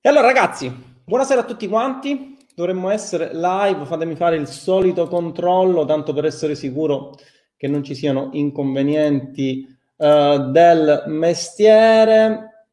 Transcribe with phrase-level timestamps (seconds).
[0.00, 0.72] E allora ragazzi,
[1.04, 2.36] buonasera a tutti quanti.
[2.54, 7.16] Dovremmo essere live, fatemi fare il solito controllo, tanto per essere sicuro
[7.56, 9.66] che non ci siano inconvenienti
[9.96, 12.66] uh, del mestiere.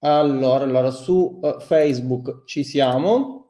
[0.00, 3.46] Allora, allora su uh, Facebook ci siamo.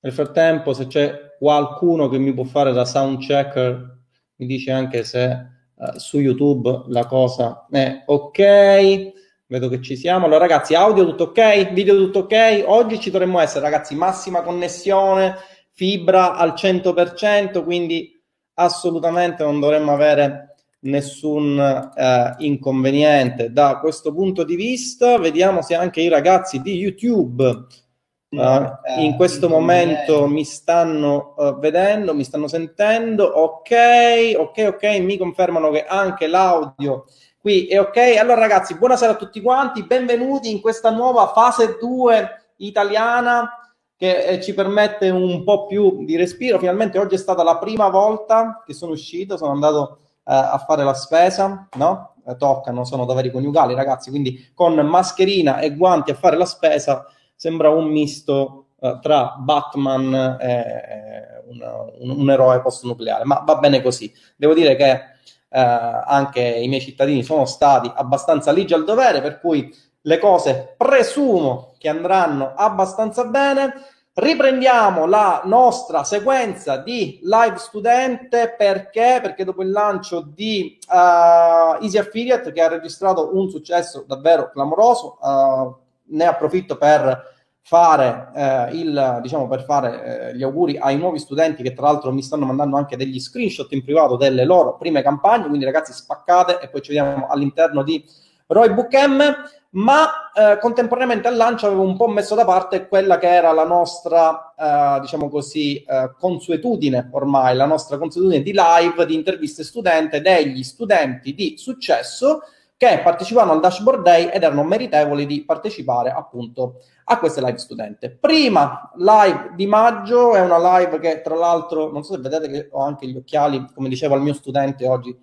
[0.00, 4.00] Nel frattempo, se c'è qualcuno che mi può fare da sound checker,
[4.36, 9.12] mi dice anche se uh, su YouTube la cosa è ok.
[9.52, 10.24] Vedo che ci siamo.
[10.24, 11.74] Allora, ragazzi, audio tutto ok?
[11.74, 12.64] Video tutto ok?
[12.64, 15.36] Oggi ci dovremmo essere, ragazzi, massima connessione,
[15.72, 18.18] fibra al 100%, quindi
[18.54, 20.54] assolutamente non dovremmo avere
[20.84, 21.58] nessun
[21.94, 25.18] eh, inconveniente da questo punto di vista.
[25.18, 32.14] Vediamo se anche i ragazzi di YouTube uh, in questo momento mi stanno uh, vedendo,
[32.14, 33.26] mi stanno sentendo.
[33.26, 37.04] Ok, ok, ok, mi confermano che anche l'audio
[37.42, 37.96] qui è ok.
[38.20, 43.50] Allora ragazzi, buonasera a tutti quanti, benvenuti in questa nuova fase 2 italiana
[43.96, 46.60] che eh, ci permette un po' più di respiro.
[46.60, 50.84] Finalmente oggi è stata la prima volta che sono uscito, sono andato eh, a fare
[50.84, 52.14] la spesa, no?
[52.24, 57.06] Eh, toccano, sono doveri coniugali ragazzi, quindi con mascherina e guanti a fare la spesa
[57.34, 61.60] sembra un misto eh, tra Batman e un,
[61.98, 64.12] un, un eroe post-nucleare, ma va bene così.
[64.36, 65.10] Devo dire che
[65.52, 69.72] eh, anche i miei cittadini sono stati abbastanza ligi al dovere, per cui
[70.02, 73.74] le cose presumo che andranno abbastanza bene.
[74.14, 79.20] Riprendiamo la nostra sequenza di live studente perché?
[79.22, 85.16] Perché dopo il lancio di uh, Easy Affiliate che ha registrato un successo davvero clamoroso,
[85.18, 85.74] uh,
[86.14, 91.62] ne approfitto per fare eh, il diciamo per fare eh, gli auguri ai nuovi studenti
[91.62, 95.46] che tra l'altro mi stanno mandando anche degli screenshot in privato delle loro prime campagne.
[95.46, 98.04] Quindi ragazzi spaccate e poi ci vediamo all'interno di
[98.46, 99.34] Roy Book M.
[99.74, 103.64] Ma eh, contemporaneamente al lancio avevo un po' messo da parte quella che era la
[103.64, 110.20] nostra eh, diciamo così eh, consuetudine ormai la nostra consuetudine di live di interviste studente
[110.20, 112.42] degli studenti di successo
[112.82, 118.10] che partecipavano al Dashboard Day ed erano meritevoli di partecipare appunto a queste live studente.
[118.10, 122.68] Prima live di maggio è una live che tra l'altro, non so se vedete che
[122.72, 125.16] ho anche gli occhiali, come diceva il mio studente oggi,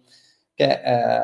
[0.53, 1.22] che eh,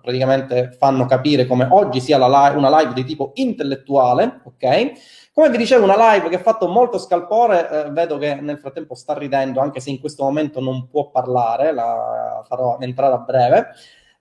[0.00, 4.92] praticamente fanno capire come oggi sia live, una live di tipo intellettuale, ok?
[5.34, 8.94] Come vi dicevo, una live che ha fatto molto scalpore, eh, vedo che nel frattempo
[8.94, 13.66] sta ridendo, anche se in questo momento non può parlare, la farò entrare a breve.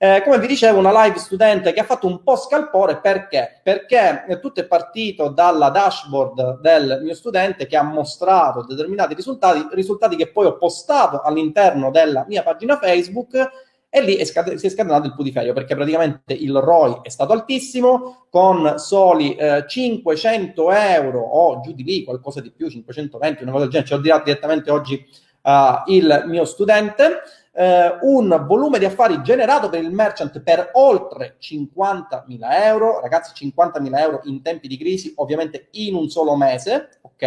[0.03, 3.61] Eh, come vi dicevo, una live studente che ha fatto un po' scalpore perché?
[3.63, 10.17] Perché tutto è partito dalla dashboard del mio studente che ha mostrato determinati risultati, risultati
[10.17, 13.49] che poi ho postato all'interno della mia pagina Facebook
[13.87, 17.31] e lì è scad- si è scatenato il putiferio perché praticamente il ROI è stato
[17.31, 23.53] altissimo con soli eh, 500 euro o giù di lì qualcosa di più 520 una
[23.53, 25.07] cosa del genere ci ho diretto direttamente oggi
[25.43, 27.21] uh, il mio studente
[27.55, 32.25] eh, un volume di affari generato per il merchant per oltre 50.000
[32.63, 37.23] euro, ragazzi 50.000 euro in tempi di crisi, ovviamente in un solo mese, ok?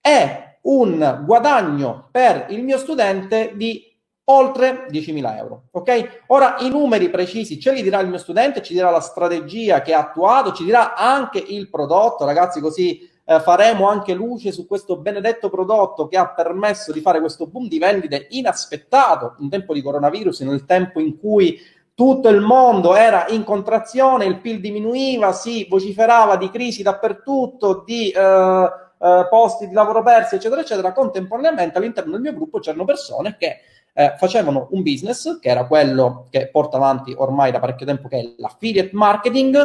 [0.00, 3.92] E un guadagno per il mio studente di
[4.26, 6.22] oltre 10.000 euro, ok?
[6.28, 9.92] Ora i numeri precisi ce li dirà il mio studente, ci dirà la strategia che
[9.92, 14.98] ha attuato, ci dirà anche il prodotto, ragazzi, così eh, faremo anche luce su questo
[14.98, 19.82] benedetto prodotto che ha permesso di fare questo boom di vendite inaspettato in tempo di
[19.82, 21.58] coronavirus, nel tempo in cui
[21.94, 28.10] tutto il mondo era in contrazione, il PIL diminuiva, si vociferava di crisi dappertutto, di
[28.10, 28.68] eh,
[28.98, 30.92] eh, posti di lavoro persi, eccetera, eccetera.
[30.92, 33.60] Contemporaneamente all'interno del mio gruppo c'erano persone che
[33.92, 38.18] eh, facevano un business che era quello che porta avanti ormai da parecchio tempo, che
[38.18, 39.56] è l'affiliate marketing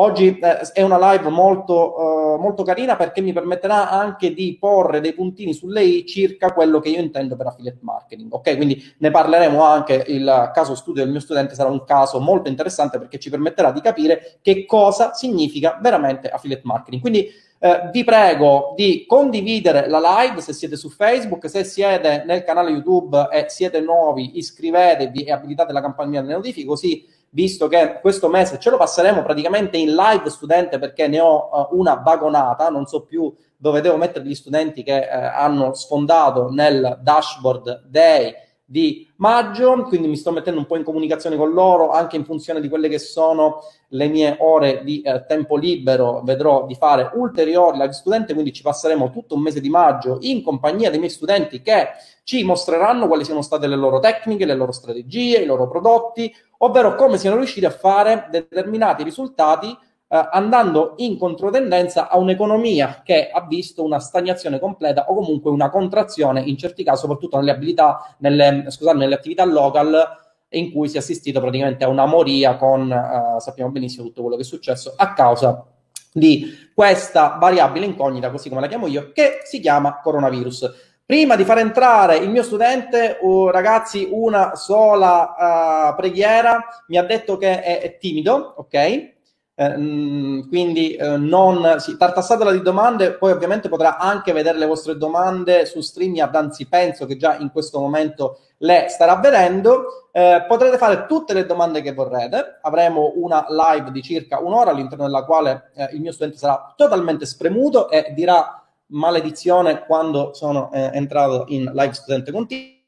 [0.00, 5.00] Oggi eh, è una live molto, eh, molto carina perché mi permetterà anche di porre
[5.00, 8.32] dei puntini sulle i circa quello che io intendo per affiliate marketing.
[8.32, 10.02] Ok, quindi ne parleremo anche.
[10.06, 13.82] Il caso studio del mio studente sarà un caso molto interessante perché ci permetterà di
[13.82, 17.02] capire che cosa significa veramente affiliate marketing.
[17.02, 22.42] Quindi eh, vi prego di condividere la live se siete su Facebook, se siete nel
[22.42, 27.98] canale YouTube e siete nuovi, iscrivetevi e abilitate la campanella delle notifiche così visto che
[28.00, 32.68] questo mese ce lo passeremo praticamente in live studente perché ne ho uh, una vagonata,
[32.68, 38.34] non so più dove devo mettere gli studenti che uh, hanno sfondato nel dashboard day
[38.70, 42.60] di maggio, quindi mi sto mettendo un po' in comunicazione con loro anche in funzione
[42.60, 47.78] di quelle che sono le mie ore di eh, tempo libero, vedrò di fare ulteriori
[47.78, 51.62] live studente, quindi ci passeremo tutto un mese di maggio in compagnia dei miei studenti
[51.62, 51.88] che
[52.22, 56.94] ci mostreranno quali siano state le loro tecniche, le loro strategie, i loro prodotti, ovvero
[56.94, 59.76] come siano riusciti a fare determinati risultati
[60.12, 65.70] eh, andando in controtendenza a un'economia che ha visto una stagnazione completa o comunque una
[65.70, 70.18] contrazione in certi casi, soprattutto nelle abilità, nelle, scusate, nelle attività local
[70.48, 74.34] in cui si è assistito praticamente a una moria con, eh, sappiamo benissimo tutto quello
[74.34, 75.64] che è successo a causa
[76.12, 80.88] di questa variabile incognita, così come la chiamo io, che si chiama coronavirus.
[81.06, 87.04] Prima di far entrare il mio studente, uh, ragazzi, una sola uh, preghiera, mi ha
[87.04, 89.18] detto che è, è timido, ok?
[89.60, 94.64] Eh, mm, quindi eh, non sì, tartassatela di domande, poi ovviamente potrà anche vedere le
[94.64, 100.08] vostre domande su StreamYard, anzi penso che già in questo momento le starà vedendo.
[100.12, 105.04] Eh, potrete fare tutte le domande che vorrete, avremo una live di circa un'ora all'interno
[105.04, 110.88] della quale eh, il mio studente sarà totalmente spremuto e dirà maledizione quando sono eh,
[110.94, 112.78] entrato in live studente continuo.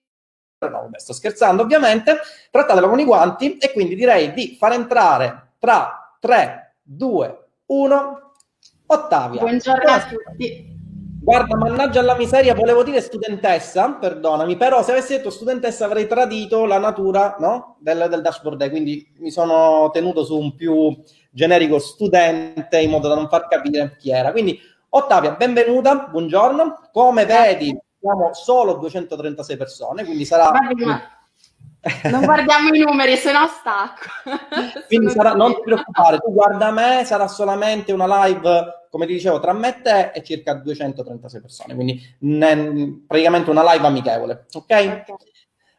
[0.60, 2.16] No, vabbè, sto scherzando ovviamente,
[2.50, 8.32] trattatelo con i guanti e quindi direi di far entrare tra 3, 2, 1.
[8.86, 9.40] Ottavia.
[9.40, 10.70] Buongiorno a tutti.
[11.22, 16.64] Guarda, mannaggia alla miseria, volevo dire studentessa, perdonami, però se avessi detto studentessa avrei tradito
[16.64, 17.76] la natura no?
[17.78, 21.00] del, del dashboard, quindi mi sono tenuto su un più
[21.30, 24.32] generico studente in modo da non far capire chi era.
[24.32, 24.58] Quindi
[24.94, 26.90] Ottavia, benvenuta, buongiorno.
[26.92, 30.50] Come vedi, siamo solo 236 persone, quindi sarà...
[30.50, 31.00] Vabbè,
[32.10, 34.08] non guardiamo i numeri, se no stacco.
[34.86, 39.40] Quindi sarà, non ti preoccupare, tu guarda me, sarà solamente una live, come ti dicevo,
[39.40, 44.62] tra me e te e circa 236 persone, quindi ne, praticamente una live amichevole, ok?
[44.62, 45.04] okay.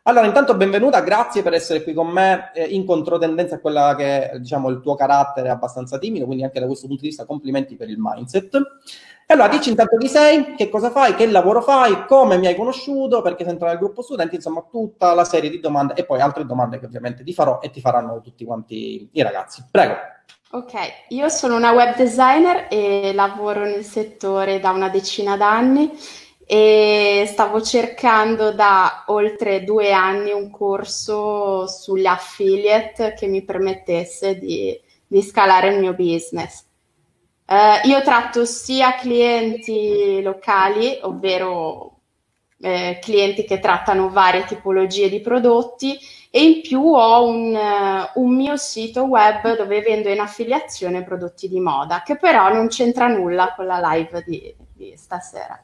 [0.06, 4.32] Allora, intanto benvenuta, grazie per essere qui con me eh, in controtendenza a quella che
[4.38, 7.78] diciamo il tuo carattere è abbastanza timido, quindi anche da questo punto di vista complimenti
[7.78, 8.60] per il mindset.
[9.28, 13.22] Allora dici intanto chi sei, che cosa fai, che lavoro fai, come mi hai conosciuto,
[13.22, 16.46] perché sei entrato nel gruppo studenti, insomma tutta la serie di domande e poi altre
[16.46, 19.64] domande che ovviamente ti farò e ti faranno tutti quanti i ragazzi.
[19.72, 19.96] Prego.
[20.52, 20.74] Ok,
[21.10, 25.98] io sono una web designer e lavoro nel settore da una decina d'anni
[26.46, 34.80] e stavo cercando da oltre due anni un corso sugli affiliate che mi permettesse di,
[35.08, 36.66] di scalare il mio business.
[37.46, 42.00] Uh, io tratto sia clienti locali, ovvero
[42.60, 46.00] eh, clienti che trattano varie tipologie di prodotti
[46.32, 51.50] e in più ho un, uh, un, mio sito web dove vendo in affiliazione prodotti
[51.50, 55.62] di moda, che però non c'entra nulla con la live di, di stasera.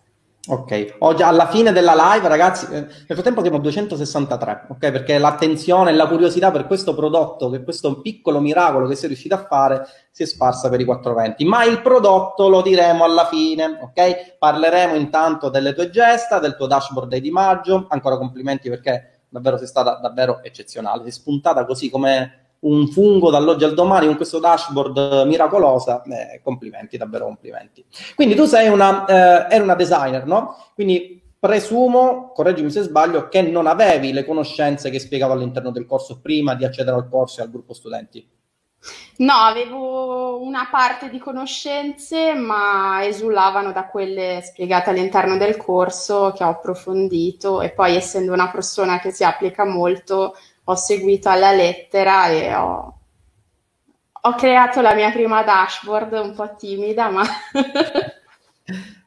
[0.51, 4.79] Ok, oggi alla fine della live, ragazzi, eh, nel frattempo siamo 263, ok?
[4.89, 9.35] Perché l'attenzione e la curiosità per questo prodotto, per questo piccolo miracolo che sei riuscito
[9.35, 11.45] a fare, si è sparsa per i 420.
[11.45, 14.37] Ma il prodotto lo diremo alla fine, ok?
[14.39, 17.85] Parleremo intanto delle tue gesta, del tuo dashboard di maggio.
[17.87, 21.03] Ancora complimenti perché davvero sei stata davvero eccezionale.
[21.03, 26.97] Sei spuntata così come un fungo dall'oggi al domani con questo dashboard miracolosa, eh, complimenti,
[26.97, 27.85] davvero complimenti.
[28.15, 30.55] Quindi tu sei una, eh, eri una designer, no?
[30.73, 36.19] Quindi presumo, correggimi se sbaglio, che non avevi le conoscenze che spiegavo all'interno del corso
[36.19, 38.27] prima di accedere al corso e al gruppo studenti.
[39.17, 46.45] No, avevo una parte di conoscenze, ma esulavano da quelle spiegate all'interno del corso che
[46.45, 50.35] ho approfondito e poi essendo una persona che si applica molto,
[50.69, 52.99] ho seguito alla lettera e ho,
[54.21, 57.23] ho creato la mia prima dashboard un po' timida, ma...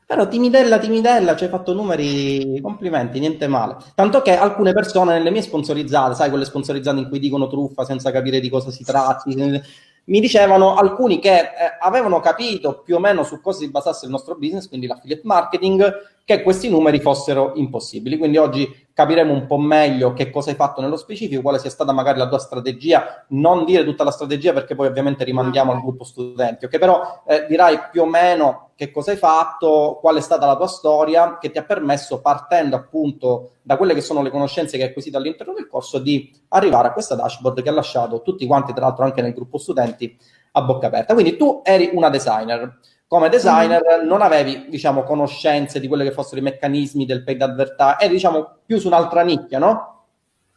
[0.04, 3.76] Però timidella, timidella, ci hai fatto numeri, complimenti, niente male.
[3.94, 8.10] Tanto che alcune persone nelle mie sponsorizzate, sai, quelle sponsorizzate in cui dicono truffa senza
[8.10, 11.48] capire di cosa si tratti, mi dicevano alcuni che eh,
[11.80, 15.92] avevano capito più o meno su cosa si basasse il nostro business, quindi l'affiliate marketing,
[16.24, 18.16] che questi numeri fossero impossibili.
[18.16, 21.92] Quindi oggi capiremo un po' meglio che cosa hai fatto nello specifico, quale sia stata
[21.92, 26.04] magari la tua strategia, non dire tutta la strategia perché poi ovviamente rimandiamo al gruppo
[26.04, 26.78] studenti, ok?
[26.78, 30.66] Però eh, dirai più o meno che cosa hai fatto, qual è stata la tua
[30.66, 34.88] storia che ti ha permesso, partendo appunto da quelle che sono le conoscenze che hai
[34.90, 38.86] acquisito all'interno del corso, di arrivare a questa dashboard che ha lasciato tutti quanti, tra
[38.86, 40.16] l'altro anche nel gruppo studenti,
[40.52, 41.14] a bocca aperta.
[41.14, 42.78] Quindi tu eri una designer
[43.12, 44.06] come designer mm.
[44.06, 48.60] non avevi, diciamo, conoscenze di quelli che fossero i meccanismi del paid advertising, eri, diciamo,
[48.64, 50.04] più su un'altra nicchia, no?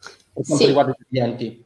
[0.00, 0.64] Per quanto sì.
[0.64, 1.64] riguarda i clienti.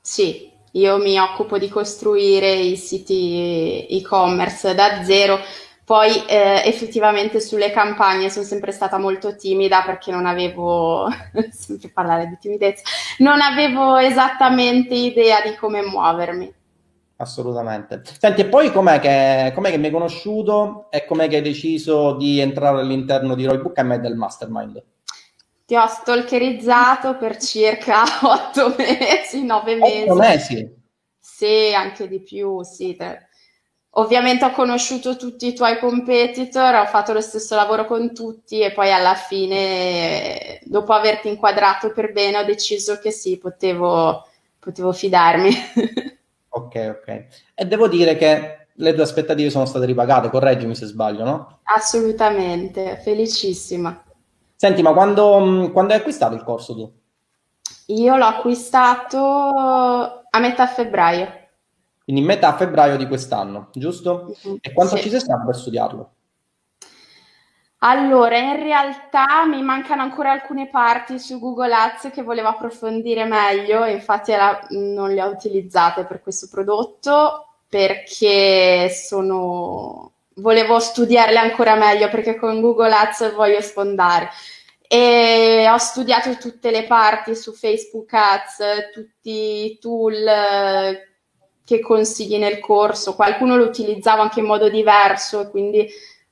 [0.00, 5.40] Sì, io mi occupo di costruire i siti e-commerce da zero.
[5.84, 11.06] Poi eh, effettivamente sulle campagne sono sempre stata molto timida perché non avevo,
[11.52, 12.82] sempre parlare di timidezza,
[13.18, 16.54] non avevo esattamente idea di come muovermi
[17.18, 18.02] assolutamente.
[18.18, 22.16] Senti, e poi com'è che, com'è che mi hai conosciuto e com'è che hai deciso
[22.16, 24.82] di entrare all'interno di Roybook e me del Mastermind?
[25.66, 30.02] Ti ho stalkerizzato per circa otto mesi, nove mesi.
[30.02, 30.76] Otto mesi?
[31.18, 32.96] Sì, anche di più, sì.
[33.92, 38.72] Ovviamente ho conosciuto tutti i tuoi competitor, ho fatto lo stesso lavoro con tutti e
[38.72, 44.26] poi alla fine, dopo averti inquadrato per bene, ho deciso che sì, potevo,
[44.58, 45.50] potevo fidarmi.
[46.50, 47.26] Ok, ok.
[47.54, 51.58] E devo dire che le tue aspettative sono state ripagate, correggimi se sbaglio, no?
[51.64, 54.04] Assolutamente, felicissima.
[54.54, 56.92] Senti, ma quando, quando hai acquistato il corso tu?
[57.94, 61.46] Io l'ho acquistato a metà febbraio.
[62.04, 64.34] Quindi metà febbraio di quest'anno, giusto?
[64.46, 64.56] Mm-hmm.
[64.60, 65.02] E quanto sì.
[65.02, 66.12] ci sei stato per studiarlo?
[67.80, 73.84] Allora, in realtà mi mancano ancora alcune parti su Google Ads che volevo approfondire meglio,
[73.84, 80.12] infatti era, non le ho utilizzate per questo prodotto perché sono...
[80.34, 84.30] volevo studiarle ancora meglio perché con Google Ads voglio sfondare.
[84.88, 88.56] E ho studiato tutte le parti su Facebook Ads,
[88.92, 91.08] tutti i tool eh,
[91.64, 95.86] che consigli nel corso, qualcuno lo utilizzava anche in modo diverso quindi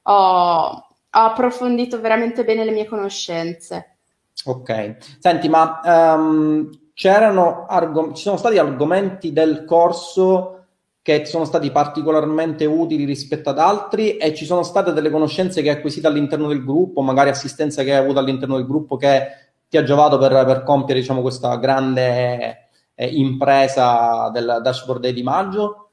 [0.09, 0.86] ho
[1.17, 3.97] ho approfondito veramente bene le mie conoscenze.
[4.45, 10.53] Ok, senti, ma um, c'erano argom- ci sono stati argomenti del corso
[11.01, 15.71] che sono stati particolarmente utili rispetto ad altri e ci sono state delle conoscenze che
[15.71, 19.29] hai acquisito all'interno del gruppo, magari assistenza che hai avuto all'interno del gruppo che
[19.69, 25.91] ti ha giovato per, per compiere diciamo, questa grande eh, impresa del dashboard di maggio?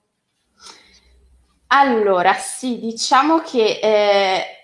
[1.67, 4.62] Allora, sì, diciamo che eh,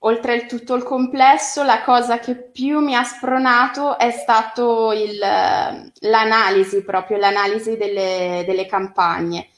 [0.00, 5.18] oltre il tutto il complesso, la cosa che più mi ha spronato è stato il,
[5.18, 9.48] l'analisi, proprio l'analisi delle, delle, campagne.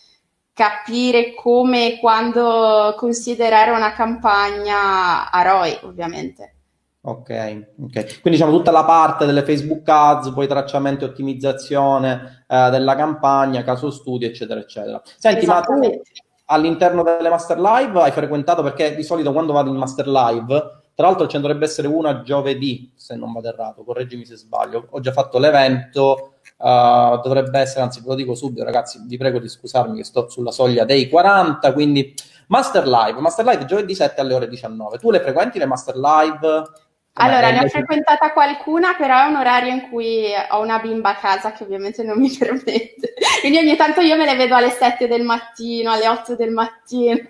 [0.52, 6.54] Capire come e quando considerare una campagna a ROI, ovviamente.
[7.00, 7.30] Ok,
[7.80, 8.20] ok.
[8.20, 13.62] Quindi diciamo tutta la parte delle Facebook Ads, poi tracciamento e ottimizzazione eh, della campagna,
[13.62, 15.00] caso studio, eccetera, eccetera.
[15.16, 15.74] Senti, ma tu
[16.50, 21.06] all'interno delle Master Live hai frequentato perché di solito quando vado in Master Live, tra
[21.06, 25.00] l'altro ce ne dovrebbe essere una giovedì, se non vado errato, correggimi se sbaglio, ho
[25.00, 29.48] già fatto l'evento, uh, dovrebbe essere, anzi ve lo dico subito ragazzi, vi prego di
[29.48, 32.14] scusarmi che sto sulla soglia dei 40, quindi
[32.48, 34.98] Master Live, Master Live giovedì 7 alle ore 19.
[34.98, 36.62] Tu le frequenti le Master Live?
[37.20, 41.16] Allora, ne ho frequentata qualcuna, però è un orario in cui ho una bimba a
[41.16, 43.14] casa che ovviamente non mi permette.
[43.40, 47.26] Quindi ogni tanto io me le vedo alle 7 del mattino, alle 8 del mattino,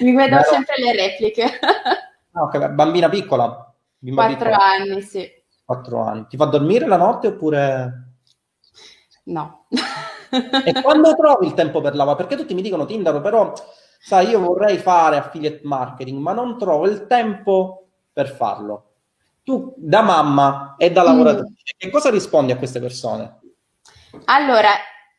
[0.00, 0.48] mi vedo Vero.
[0.48, 1.58] sempre le repliche.
[2.34, 3.74] Ah, ok, bambina piccola?
[3.98, 4.64] Bimba 4 piccola.
[4.64, 5.28] anni, sì.
[5.64, 6.26] 4 anni.
[6.28, 8.06] Ti fa dormire la notte oppure...
[9.24, 9.66] No.
[9.68, 12.24] e quando trovi il tempo per lavorare?
[12.24, 13.52] Perché tutti mi dicono Tindaro, però,
[14.00, 18.91] sai, io vorrei fare affiliate marketing, ma non trovo il tempo per farlo
[19.42, 21.78] tu da mamma e da lavoratrice, mm.
[21.78, 23.40] che cosa rispondi a queste persone?
[24.26, 24.70] Allora,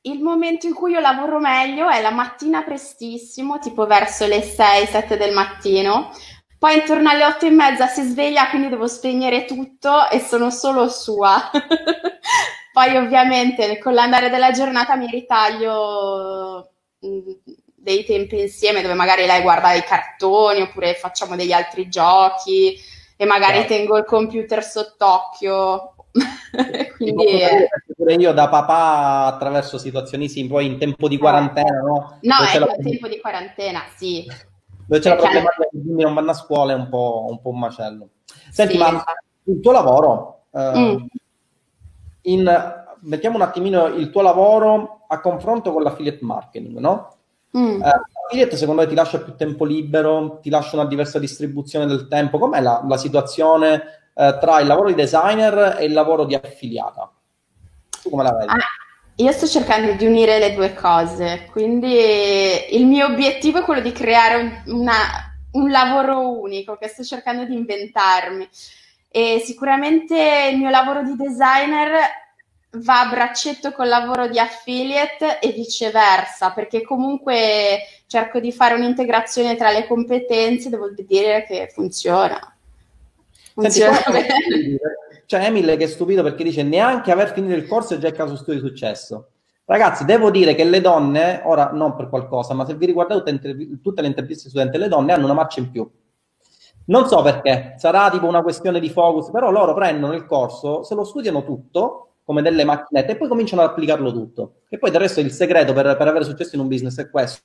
[0.03, 5.18] il momento in cui io lavoro meglio è la mattina prestissimo, tipo verso le 6-7
[5.18, 6.12] del mattino.
[6.58, 10.88] Poi intorno alle 8 e mezza si sveglia, quindi devo spegnere tutto e sono solo
[10.89, 11.50] sua.
[12.72, 16.72] Poi ovviamente con l'andare della giornata mi ritaglio
[17.06, 17.30] mm,
[17.75, 22.80] dei tempi insieme dove magari lei guarda i cartoni oppure facciamo degli altri giochi
[23.15, 23.65] e magari no.
[23.65, 25.96] tengo il computer sott'occhio.
[26.98, 27.39] Quindi
[27.96, 32.17] pure io da papà attraverso situazioni sì, poi in tempo di quarantena, no?
[32.22, 34.25] No, è in tempo di quarantena, sì.
[34.86, 37.41] Dove c'è la problematica che i bambini non vanno a scuola è un po', un,
[37.41, 38.10] po un macello.
[38.51, 39.24] Senti, sì, ma esatto.
[39.46, 41.05] il tuo lavoro, eh, mm.
[42.24, 47.15] in, mettiamo un attimino il tuo lavoro a confronto con l'affiliate marketing, no?
[47.58, 47.82] Mm.
[47.82, 52.08] Eh, affiliate secondo me ti lascia più tempo libero, ti lascia una diversa distribuzione del
[52.08, 52.39] tempo.
[52.39, 57.12] Com'è la, la situazione eh, tra il lavoro di designer e il lavoro di affiliata?
[58.01, 58.51] Tu come la vedi?
[58.51, 58.58] Ah,
[59.15, 61.96] io sto cercando di unire le due cose, quindi
[62.75, 64.96] il mio obiettivo è quello di creare un, una,
[65.51, 68.48] un lavoro unico che sto cercando di inventarmi.
[69.15, 71.92] E sicuramente il mio lavoro di designer
[72.77, 77.80] va a braccetto col lavoro di affiliate e viceversa, perché comunque
[78.13, 82.55] cerco di fare un'integrazione tra le competenze, devo dire che funziona.
[83.53, 84.77] funziona Senti,
[85.25, 88.13] C'è Emil che è stupito perché dice neanche aver finito il corso è già il
[88.13, 89.29] caso studio di successo.
[89.65, 93.39] Ragazzi, devo dire che le donne, ora non per qualcosa, ma se vi riguardate
[93.82, 95.89] tutte le interviste studenti, le donne hanno una marcia in più.
[96.86, 100.93] Non so perché, sarà tipo una questione di focus, però loro prendono il corso, se
[100.93, 104.58] lo studiano tutto, come delle macchinette e poi cominciano ad applicarlo tutto.
[104.70, 107.41] E poi del resto il segreto per, per avere successo in un business è questo.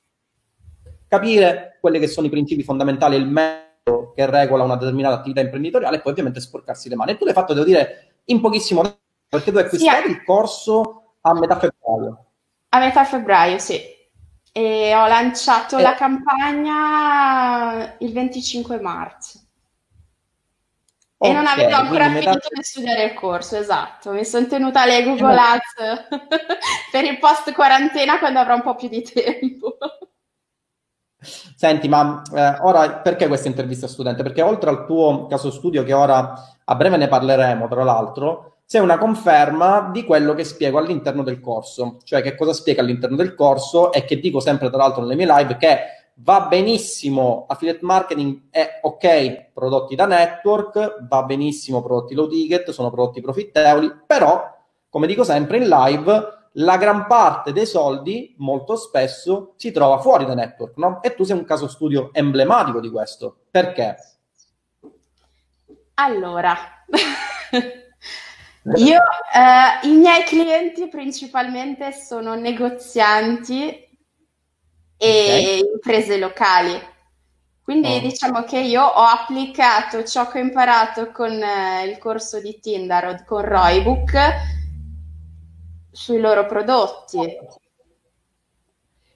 [1.09, 5.97] Capire quelli che sono i principi fondamentali, il metodo che regola una determinata attività imprenditoriale
[5.97, 7.11] e poi ovviamente sporcarsi le mani.
[7.11, 10.23] E tu l'hai fatto, devo dire, in pochissimo tempo, perché tu hai acquistato sì, il
[10.23, 12.25] corso a metà febbraio.
[12.69, 13.81] A metà febbraio, sì.
[14.51, 15.81] e ho lanciato e...
[15.81, 19.39] la campagna il 25 marzo.
[21.17, 22.47] Okay, e non avevo ancora finito metà...
[22.53, 24.11] di studiare il corso, esatto.
[24.11, 26.07] Mi sono tenuta le Google Ads
[26.91, 29.77] per il post quarantena quando avrò un po' più di tempo.
[31.21, 34.23] Senti, ma eh, ora perché questa intervista studente?
[34.23, 36.33] Perché oltre al tuo caso studio, che ora
[36.63, 41.41] a breve ne parleremo, tra l'altro, sei una conferma di quello che spiego all'interno del
[41.41, 41.97] corso.
[42.03, 45.25] Cioè, che cosa spiega all'interno del corso e che dico sempre, tra l'altro, nelle mie
[45.25, 45.79] live, che
[46.21, 52.91] va benissimo affiliate marketing è ok prodotti da network, va benissimo prodotti low ticket, sono
[52.91, 54.41] prodotti profittevoli, però,
[54.89, 60.25] come dico sempre in live, la gran parte dei soldi molto spesso si trova fuori
[60.25, 61.01] da network, no?
[61.01, 63.41] E tu sei un caso studio emblematico di questo.
[63.51, 63.95] Perché?
[65.95, 66.57] Allora,
[68.75, 68.99] io,
[69.33, 73.87] eh, i miei clienti principalmente sono negozianti
[74.97, 75.59] e okay.
[75.73, 76.87] imprese locali.
[77.61, 77.99] Quindi oh.
[77.99, 83.23] diciamo che io ho applicato ciò che ho imparato con eh, il corso di Tinder
[83.25, 84.57] con Roybook
[85.91, 87.37] sui loro prodotti.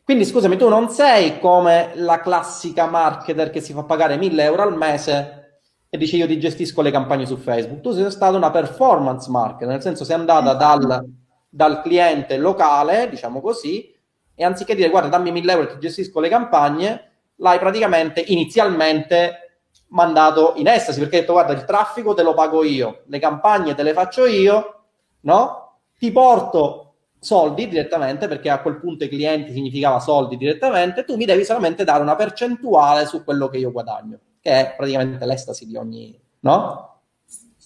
[0.03, 4.63] Quindi scusami, tu non sei come la classica marketer che si fa pagare 1000 euro
[4.63, 7.79] al mese e dice io ti gestisco le campagne su Facebook.
[7.79, 11.09] Tu sei stata una performance marketer, nel senso sei andata dal,
[11.47, 13.95] dal cliente locale, diciamo così,
[14.35, 19.59] e anziché dire guarda dammi 1000 euro e ti gestisco le campagne, l'hai praticamente inizialmente
[19.89, 23.75] mandato in estasi perché hai detto guarda il traffico te lo pago io, le campagne
[23.75, 24.85] te le faccio io,
[25.21, 25.62] no?
[26.03, 31.23] Ti porto soldi direttamente perché a quel punto i clienti significava soldi direttamente, tu mi
[31.23, 35.77] devi solamente dare una percentuale su quello che io guadagno, che è praticamente l'estasi di
[35.77, 36.99] ogni, no?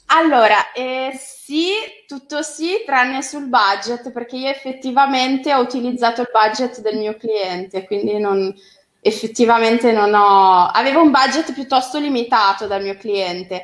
[0.09, 1.69] Allora, eh, sì,
[2.05, 7.87] tutto sì, tranne sul budget, perché io effettivamente ho utilizzato il budget del mio cliente,
[7.87, 8.53] quindi non,
[8.99, 10.67] effettivamente non ho...
[10.67, 13.63] Avevo un budget piuttosto limitato dal mio cliente.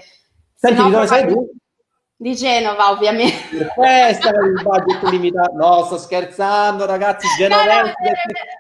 [0.56, 1.48] Senti, di dove sei tu?
[2.24, 3.68] Di Genova, ovviamente.
[3.76, 5.58] Questo era il budget limitato.
[5.58, 7.28] No, sto scherzando, ragazzi.
[7.38, 7.94] Genovese.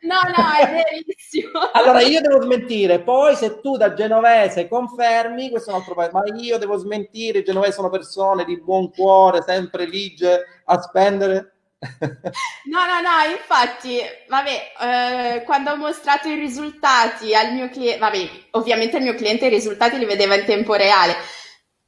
[0.02, 1.60] No, no, no, è verissimo.
[1.71, 2.99] allora io devo smentire.
[2.99, 7.39] Poi, se tu da genovese confermi, questo è un altro paese, ma io devo smentire.
[7.39, 11.54] I genovesi sono persone di buon cuore, sempre lige a spendere.
[12.65, 14.71] No, no, no, infatti, vabbè,
[15.38, 19.49] eh, quando ho mostrato i risultati al mio cliente, vabbè, ovviamente il mio cliente i
[19.49, 21.15] risultati li vedeva in tempo reale,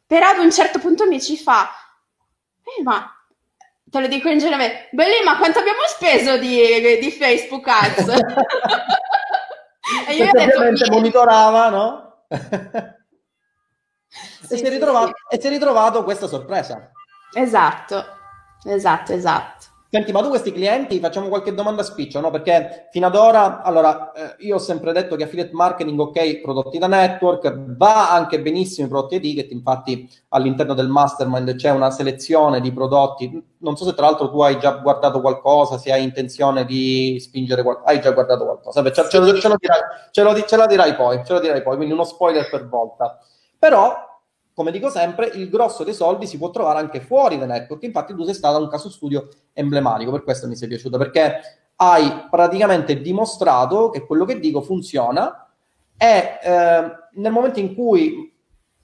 [0.05, 1.69] però ad un certo punto mi ci fa,
[2.63, 3.09] eh, ma
[3.83, 8.07] te lo dico in genere, Belli, ma quanto abbiamo speso di, di Facebook Ads?
[10.07, 12.25] e io ho detto, ovviamente monitorava, no?
[14.45, 15.11] Sì, e, si sì, sì.
[15.29, 16.91] e si è ritrovato questa sorpresa.
[17.33, 18.05] Esatto,
[18.63, 19.64] esatto, esatto.
[19.87, 22.29] Senti, ma tu questi clienti facciamo qualche domanda spiccio, no?
[22.29, 26.77] Perché fino ad ora, allora, eh, io ho sempre detto che affiliate marketing, ok, prodotti
[26.77, 32.59] da network, va anche benissimo i prodotti etiquette, infatti all'interno del mastermind c'è una selezione
[32.59, 36.65] di prodotti, non so se tra l'altro tu hai già guardato qualcosa, se hai intenzione
[36.65, 39.79] di spingere qualcosa, hai già guardato qualcosa, Beh, ce, ce, lo, ce, lo dirai,
[40.11, 43.17] ce, lo, ce lo dirai poi, ce lo dirai poi, quindi uno spoiler per volta.
[43.57, 43.95] Però
[44.55, 47.83] come dico sempre, il grosso dei soldi si può trovare anche fuori da network.
[47.83, 51.41] Infatti, tu sei stato un caso studio emblematico, per questo mi sei piaciuto, perché
[51.75, 55.49] hai praticamente dimostrato che quello che dico funziona
[55.97, 58.33] e eh, nel momento in cui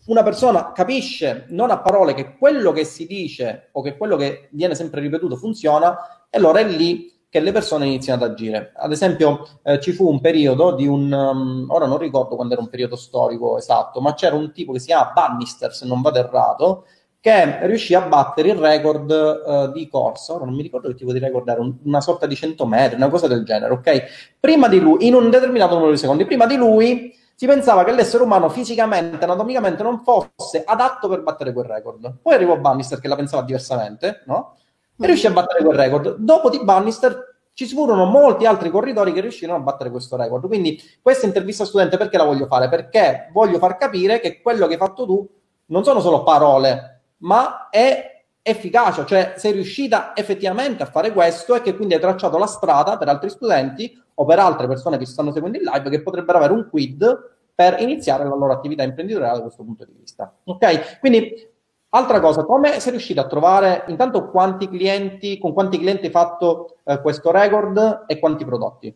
[0.07, 4.49] una persona capisce non a parole che quello che si dice o che quello che
[4.51, 8.74] viene sempre ripetuto funziona, allora è lì che le persone iniziano ad agire.
[8.76, 12.62] Ad esempio, eh, ci fu un periodo di un, um, ora non ricordo quando era
[12.62, 16.20] un periodo storico esatto, ma c'era un tipo che si chiama Bannister, se non vado
[16.20, 16.86] errato,
[17.22, 21.13] che riuscì a battere il record uh, di corsa, ora non mi ricordo che tipo
[21.13, 24.04] di record era, un, una sorta di 100 metri, una cosa del genere, ok?
[24.38, 27.94] Prima di lui, in un determinato numero di secondi, prima di lui si pensava che
[27.94, 32.17] l'essere umano fisicamente, anatomicamente non fosse adatto per battere quel record.
[32.22, 34.58] Poi arrivò Bannister che la pensava diversamente, no?
[35.02, 36.16] E riuscì a battere quel record.
[36.18, 40.48] Dopo di Bannister ci furono molti altri corridori che riuscirono a battere questo record.
[40.48, 42.70] Quindi questa intervista studente perché la voglio fare?
[42.70, 45.30] Perché voglio far capire che quello che hai fatto tu
[45.68, 51.62] non sono solo parole, ma è efficace, cioè sei riuscita effettivamente a fare questo e
[51.62, 55.32] che quindi hai tracciato la strada per altri studenti o per altre persone che stanno
[55.32, 59.44] seguendo in live che potrebbero avere un quid per iniziare la loro attività imprenditoriale da
[59.44, 60.34] questo punto di vista.
[60.46, 61.00] Ok?
[61.00, 61.50] Quindi
[61.93, 66.77] Altra cosa, come sei riuscito a trovare intanto quanti clienti, con quanti clienti hai fatto
[66.86, 68.95] eh, questo record e quanti prodotti?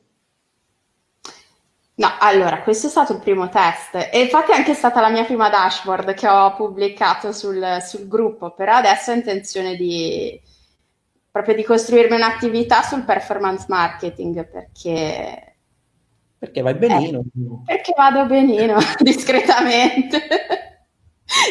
[1.98, 5.26] No, allora, questo è stato il primo test e infatti è anche stata la mia
[5.26, 10.42] prima dashboard che ho pubblicato sul, sul gruppo, però adesso ho intenzione di
[11.32, 15.56] proprio di costruirmi un'attività sul performance marketing perché
[16.38, 17.20] Perché vai benino.
[17.20, 20.28] Eh, perché vado benino, discretamente.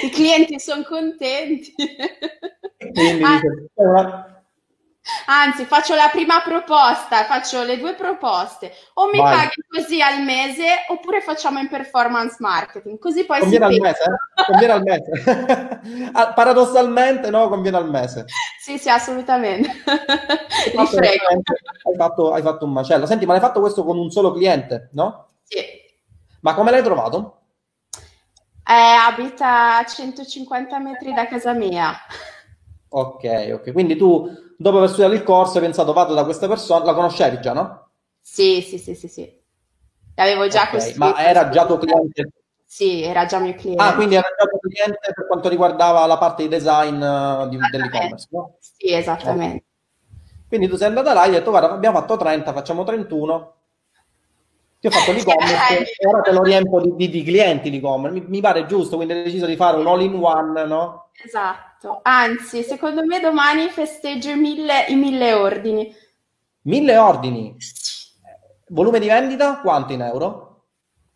[0.02, 1.74] I clienti sono contenti.
[2.92, 4.34] Quindi, ah,
[5.26, 8.72] Anzi, faccio la prima proposta, faccio le due proposte.
[8.94, 9.34] O mi Vai.
[9.34, 14.02] paghi così al mese oppure facciamo in performance marketing, così poi conviene si al mese,
[14.02, 14.44] eh?
[14.44, 15.82] conviene al mese.
[16.12, 18.24] Ah, paradossalmente no, conviene al mese.
[18.58, 19.68] Sì, sì, assolutamente.
[19.84, 23.04] Hai fatto, hai, fatto, hai fatto un macello.
[23.04, 25.28] Senti, ma l'hai fatto questo con un solo cliente, no?
[25.42, 25.60] Sì.
[26.40, 27.43] Ma come l'hai trovato?
[28.66, 31.92] Eh, abita a 150 metri da casa mia.
[32.88, 33.72] Ok, ok.
[33.72, 37.40] Quindi tu, dopo aver studiato il corso, hai pensato, vado da questa persona, la conoscevi
[37.40, 37.88] già, no?
[38.20, 39.42] Sì, sì, sì, sì, sì.
[40.14, 40.98] L'avevo già okay, costruito.
[40.98, 42.30] Ma era già tuo cliente?
[42.64, 43.82] Sì, era già mio cliente.
[43.82, 47.58] Ah, quindi era già tuo cliente per quanto riguardava la parte di design uh, di,
[47.70, 48.56] dell'e-commerce, no?
[48.60, 49.56] Sì, esattamente.
[49.56, 50.48] Okay.
[50.48, 53.54] Quindi tu sei andata là e hai detto, guarda, abbiamo fatto 30, facciamo 31.
[54.84, 58.20] Ti ho fatto l'e-commerce e ora te lo riempo di, di, di clienti l'e-commerce.
[58.20, 61.08] Mi, mi, pare giusto, quindi hai deciso di fare un all-in-one, no?
[61.24, 62.00] Esatto.
[62.02, 65.90] Anzi, secondo me domani festeggio i mille, i mille ordini.
[66.64, 67.56] Mille ordini?
[68.68, 70.66] Volume di vendita quanto in euro?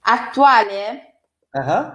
[0.00, 1.18] Attuale?
[1.52, 1.92] Uh-huh.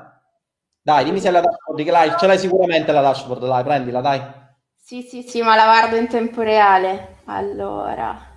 [0.79, 4.21] Dai, dimmi se la dashboard, che l'hai, ce l'hai sicuramente la dashboard, dai, prendila, dai.
[4.75, 7.21] Sì, sì, sì, ma la guardo in tempo reale.
[7.25, 8.32] Allora.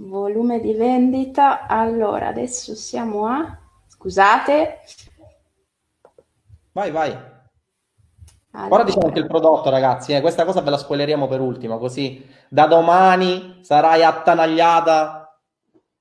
[0.00, 1.66] Volume di vendita.
[1.66, 3.58] Allora, adesso siamo a...
[3.86, 4.78] Scusate.
[6.72, 7.10] Vai, vai.
[8.52, 8.74] Allora.
[8.74, 10.12] Ora diciamo anche il prodotto, ragazzi.
[10.12, 10.20] Eh.
[10.22, 15.38] Questa cosa ve la spoileriamo per ultimo, così da domani sarai attanagliata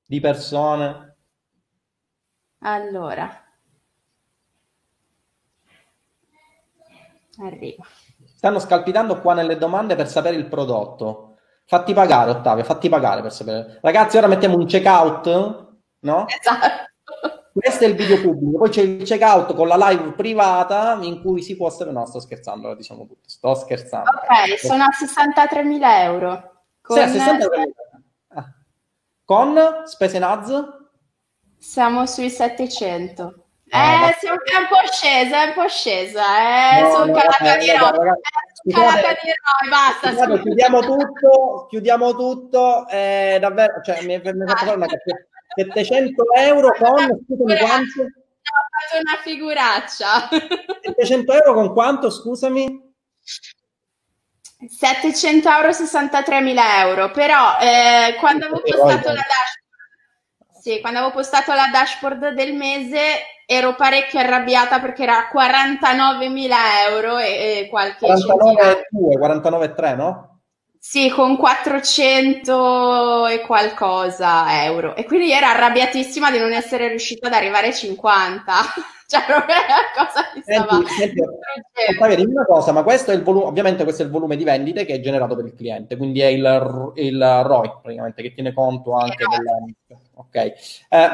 [0.06, 1.18] di persone.
[2.60, 3.30] Allora.
[7.40, 7.86] Arrivo.
[8.26, 11.29] Stanno scalpitando qua nelle domande per sapere il prodotto.
[11.70, 13.78] Fatti pagare, Ottavio, fatti pagare per sapere.
[13.84, 15.68] Ragazzi, ora mettiamo un checkout,
[16.00, 16.26] no?
[16.28, 16.90] Esatto.
[17.54, 21.44] Questo è il video pubblico, poi c'è il checkout con la live privata in cui
[21.44, 21.92] si può sapere.
[21.92, 23.30] No, sto scherzando, lo diciamo tutto.
[23.30, 24.10] Sto scherzando.
[24.10, 26.64] Ok, sono a 63.000 euro.
[26.82, 26.98] Con...
[26.98, 27.48] Sì, a 63.000
[28.30, 28.46] ah.
[29.24, 30.64] Con spese NAZ?
[31.60, 33.44] Siamo sui 700.
[33.68, 36.24] Eh, eh siamo, è un po' scesa, è un po' scesa.
[36.80, 38.18] Eh, no, sono no, calata di roba.
[38.70, 40.10] Di roba, basta.
[40.12, 42.88] Scusate, chiudiamo tutto, chiudiamo tutto.
[42.88, 45.30] Eh, davvero, cioè, mi, mi fatto fare una capire.
[45.56, 48.06] 700 euro con, scusami quanto?
[48.44, 50.30] Fatto una figuraccia.
[50.86, 52.88] 700 euro con quanto, scusami?
[54.68, 61.54] 700 euro 63.000 euro, però eh, quando avevo postato la dashboard, sì, quando avevo postato
[61.54, 63.22] la dashboard del mese
[63.52, 66.52] ero parecchio arrabbiata perché era 49.000
[66.88, 70.40] euro e, e qualche 49,2, 49,3, no?
[70.78, 74.96] Sì, con 400 e qualcosa euro.
[74.96, 78.54] E quindi ero arrabbiatissima di non essere riuscita ad arrivare ai 50.
[79.08, 80.88] cioè, proprio la cosa mi stava...
[80.88, 81.22] Senti,
[81.74, 84.44] senti, dimmi una cosa, ma questo è il volume, ovviamente questo è il volume di
[84.44, 88.54] vendite che è generato per il cliente, quindi è il, il ROI praticamente, che tiene
[88.54, 89.38] conto anche esatto.
[89.38, 90.06] della...
[90.20, 90.54] Ok, eh,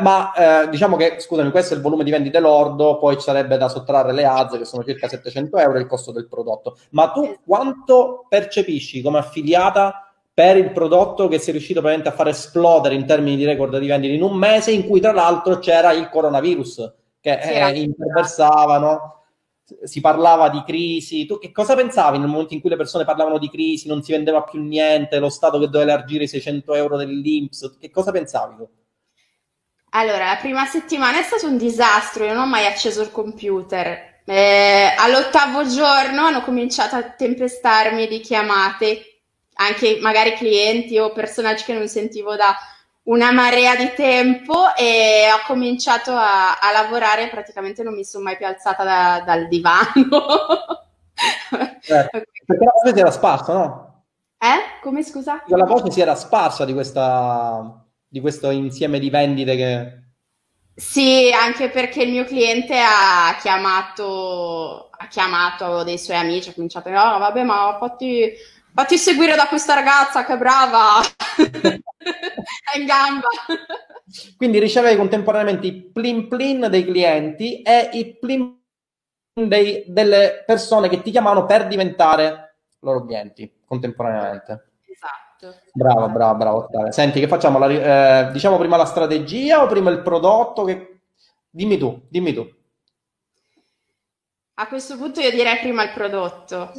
[0.01, 3.55] ma eh, diciamo che, scusami, questo è il volume di vendite lordo, poi ci sarebbe
[3.55, 6.75] da sottrarre le AZ che sono circa 700 euro il costo del prodotto.
[6.89, 7.39] Ma tu esatto.
[7.45, 13.05] quanto percepisci come affiliata per il prodotto che sei riuscito veramente a far esplodere in
[13.05, 16.93] termini di record di vendita in un mese in cui tra l'altro c'era il coronavirus
[17.21, 19.11] che eh, interversavano?
[19.83, 21.27] si parlava di crisi.
[21.27, 24.11] Tu che cosa pensavi nel momento in cui le persone parlavano di crisi, non si
[24.11, 27.77] vendeva più niente, lo Stato che doveva elargire i 600 euro dell'Inps?
[27.79, 28.67] Che cosa pensavi tu?
[29.97, 34.19] Allora, la prima settimana è stato un disastro, io non ho mai acceso il computer.
[34.25, 39.21] Eh, all'ottavo giorno hanno cominciato a tempestarmi di chiamate,
[39.53, 42.53] anche magari clienti o personaggi che non sentivo da
[43.03, 48.35] una marea di tempo e ho cominciato a, a lavorare, praticamente non mi sono mai
[48.35, 49.85] più alzata da, dal divano.
[51.87, 54.03] eh, perché la voce si era sparsa, no?
[54.39, 54.81] Eh?
[54.81, 55.41] Come scusa?
[55.45, 57.84] La voce si era sparsa di questa
[58.15, 60.03] di questo insieme di vendite che...
[60.73, 66.87] Sì, anche perché il mio cliente ha chiamato, ha chiamato dei suoi amici, ha cominciato
[66.87, 68.31] a dire, oh, vabbè, ma fatti,
[68.73, 71.01] fatti seguire da questa ragazza che brava,
[71.43, 73.27] è in gamba.
[74.37, 78.57] Quindi ricevevi contemporaneamente i plin plin dei clienti e i plin
[79.33, 84.74] dei, delle persone che ti chiamano per diventare loro clienti contemporaneamente.
[85.37, 85.55] Esatto.
[85.73, 86.91] Bravo, bravo, bravo.
[86.91, 87.59] Senti, che facciamo?
[87.59, 87.67] La,
[88.27, 90.63] eh, diciamo prima la strategia o prima il prodotto?
[90.63, 90.99] Che...
[91.49, 92.47] Dimmi tu, dimmi tu.
[94.55, 96.71] A questo punto io direi prima il prodotto.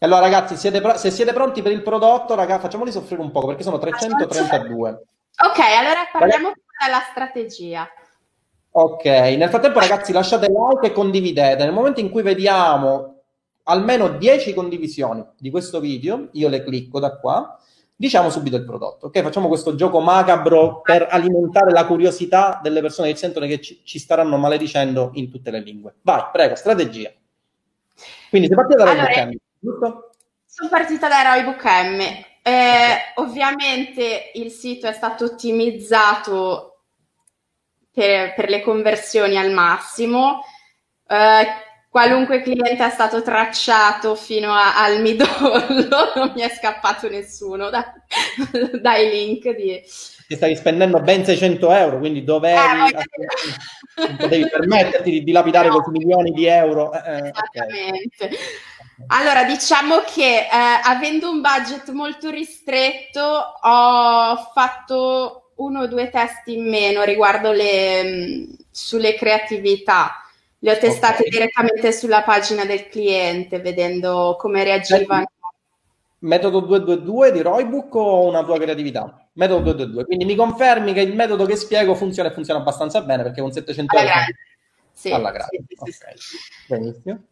[0.00, 3.46] Allora ragazzi, siete pro- se siete pronti per il prodotto, ragazzi, facciamoli soffrire un po'
[3.46, 4.90] perché sono 332.
[4.90, 6.52] Ok, allora parliamo
[6.84, 7.88] della strategia.
[8.70, 11.64] Ok, nel frattempo ragazzi lasciate like e condividete.
[11.64, 13.17] Nel momento in cui vediamo
[13.68, 17.58] almeno 10 condivisioni di questo video, io le clicco da qua,
[17.94, 19.06] diciamo subito il prodotto.
[19.06, 23.82] Ok, facciamo questo gioco macabro per alimentare la curiosità delle persone che sentono che ci,
[23.84, 25.96] ci staranno maledicendo in tutte le lingue.
[26.02, 27.12] Vai, prego, strategia.
[28.30, 30.10] Quindi se partite da allora, M, giusto?
[30.46, 32.00] Sono partita da Roybook M.
[32.42, 36.84] Eh, ovviamente il sito è stato ottimizzato
[37.92, 40.40] per, per le conversioni al massimo.
[41.06, 47.70] Eh, qualunque cliente è stato tracciato fino a, al midollo, non mi è scappato nessuno
[47.70, 47.92] da,
[48.80, 49.80] dai link di...
[50.28, 55.82] Ti stavi spendendo ben 600 euro, quindi dovevi, eh, non potevi permetterti di dilapidare no.
[55.88, 56.92] milioni di euro.
[56.92, 58.24] Eh, eh Esattamente.
[58.24, 58.38] Okay.
[59.06, 60.48] Allora, diciamo che eh,
[60.84, 68.02] avendo un budget molto ristretto ho fatto uno o due test in meno riguardo le,
[68.04, 70.27] mm, sulle creatività.
[70.60, 71.30] Le ho testate okay.
[71.30, 75.26] direttamente sulla pagina del cliente, vedendo come reagivano.
[76.20, 79.28] Metodo 222 di Roybook o una tua creatività?
[79.34, 80.04] Metodo 222.
[80.04, 83.52] Quindi mi confermi che il metodo che spiego funziona e funziona abbastanza bene perché con
[83.52, 84.14] 700 alla euro...
[84.14, 84.38] Grande.
[84.92, 85.64] Sì, alla grande.
[85.68, 86.16] Sì, sì, okay.
[86.66, 87.22] Benissimo.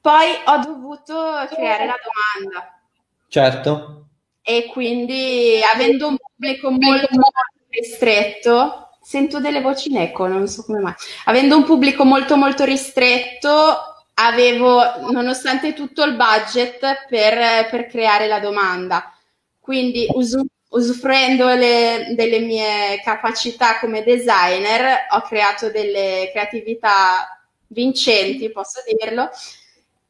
[0.00, 1.14] Poi ho dovuto
[1.50, 1.94] creare la
[2.40, 2.80] domanda.
[3.28, 4.06] Certo.
[4.40, 10.64] E quindi avendo un pubblico molto, molto ristretto, sento delle voci in eco, non so
[10.64, 10.94] come mai.
[11.24, 13.50] Avendo un pubblico molto molto ristretto,
[14.14, 19.12] avevo nonostante tutto il budget per, per creare la domanda.
[19.58, 28.80] Quindi usu, usufruendo le, delle mie capacità come designer, ho creato delle creatività vincenti, posso
[28.86, 29.30] dirlo,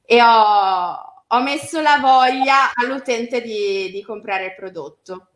[0.05, 5.29] e ho, ho messo la voglia all'utente di, di comprare il prodotto.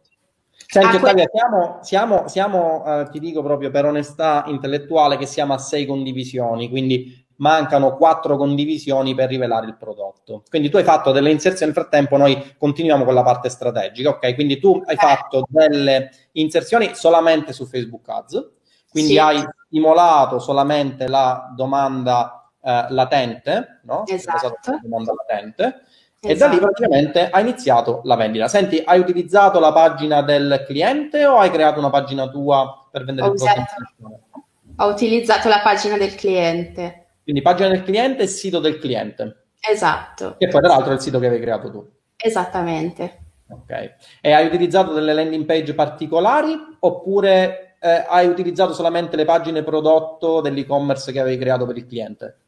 [0.68, 5.58] Senti, Ottavia, siamo, siamo, siamo eh, ti dico proprio per onestà intellettuale, che siamo a
[5.58, 10.42] sei condivisioni, quindi mancano quattro condivisioni per rivelare il prodotto.
[10.48, 14.34] Quindi tu hai fatto delle inserzioni, nel frattempo noi continuiamo con la parte strategica, ok?
[14.34, 18.50] Quindi tu hai fatto delle inserzioni solamente su Facebook Ads,
[18.90, 19.18] quindi sì.
[19.18, 24.04] hai stimolato solamente la domanda eh, latente, no?
[24.06, 24.70] Esatto.
[24.70, 25.82] La domanda latente
[26.26, 26.32] Esatto.
[26.32, 26.72] E da lì esatto.
[26.72, 28.48] praticamente ha iniziato la vendita.
[28.48, 33.28] Senti, hai utilizzato la pagina del cliente o hai creato una pagina tua per vendere
[33.28, 34.46] ho il prodotto?
[34.78, 37.06] Ho utilizzato la pagina del cliente.
[37.22, 39.46] Quindi pagina del cliente e sito del cliente.
[39.58, 40.36] Esatto.
[40.38, 41.88] E poi tra l'altro è il sito che avevi creato tu.
[42.16, 43.24] Esattamente.
[43.48, 43.94] Ok.
[44.20, 50.40] E hai utilizzato delle landing page particolari oppure eh, hai utilizzato solamente le pagine prodotto
[50.40, 52.38] dell'e-commerce che avevi creato per il cliente?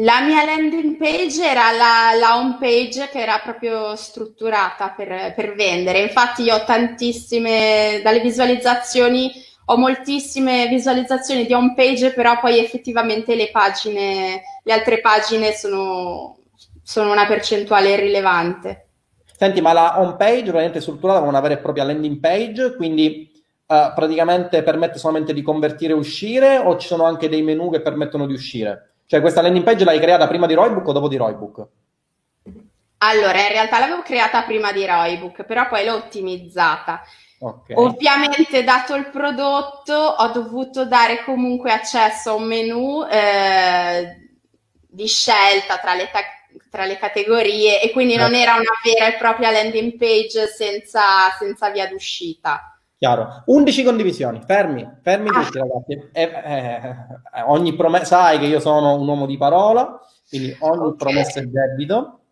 [0.00, 5.54] La mia landing page era la, la home page che era proprio strutturata per, per,
[5.54, 6.00] vendere.
[6.00, 9.32] Infatti io ho tantissime, dalle visualizzazioni,
[9.66, 16.40] ho moltissime visualizzazioni di home page, però poi effettivamente le pagine, le altre pagine sono,
[16.82, 18.88] sono una percentuale irrilevante.
[19.34, 23.30] Senti, ma la home page è strutturata come una vera e propria landing page, quindi
[23.66, 27.80] uh, praticamente permette solamente di convertire e uscire o ci sono anche dei menu che
[27.80, 28.85] permettono di uscire?
[29.06, 31.66] Cioè, questa landing page l'hai creata prima di Roybook o dopo di Roybook?
[32.98, 37.02] Allora, in realtà l'avevo creata prima di Roybook, però poi l'ho ottimizzata.
[37.38, 37.76] Okay.
[37.76, 44.30] Ovviamente, dato il prodotto, ho dovuto dare comunque accesso a un menu eh,
[44.88, 49.18] di scelta tra le, ta- tra le, categorie e quindi non era una vera e
[49.18, 52.75] propria landing page senza, senza via d'uscita.
[53.06, 53.44] Chiaro.
[53.46, 55.44] 11 condivisioni, fermi, fermi ah.
[55.44, 56.08] tutti ragazzi.
[56.10, 60.96] Eh, eh, ogni promessa, sai che io sono un uomo di parola, quindi ogni okay.
[60.96, 62.22] promessa è debito.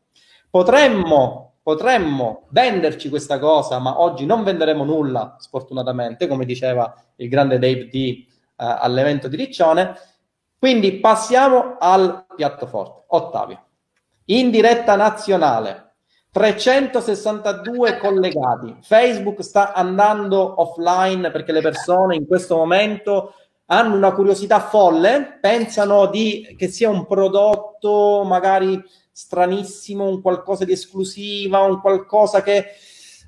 [0.50, 7.60] Potremmo, potremmo venderci questa cosa, ma oggi non venderemo nulla, sfortunatamente, come diceva il grande
[7.60, 9.94] Dave D uh, all'evento di Riccione.
[10.58, 13.04] Quindi passiamo al piatto forte.
[13.08, 13.62] Ottavio,
[14.26, 15.83] in diretta nazionale,
[16.34, 18.74] 362 collegati.
[18.80, 23.34] Facebook sta andando offline perché le persone in questo momento
[23.66, 30.72] hanno una curiosità folle, pensano di, che sia un prodotto magari stranissimo, un qualcosa di
[30.72, 32.64] esclusiva, un qualcosa che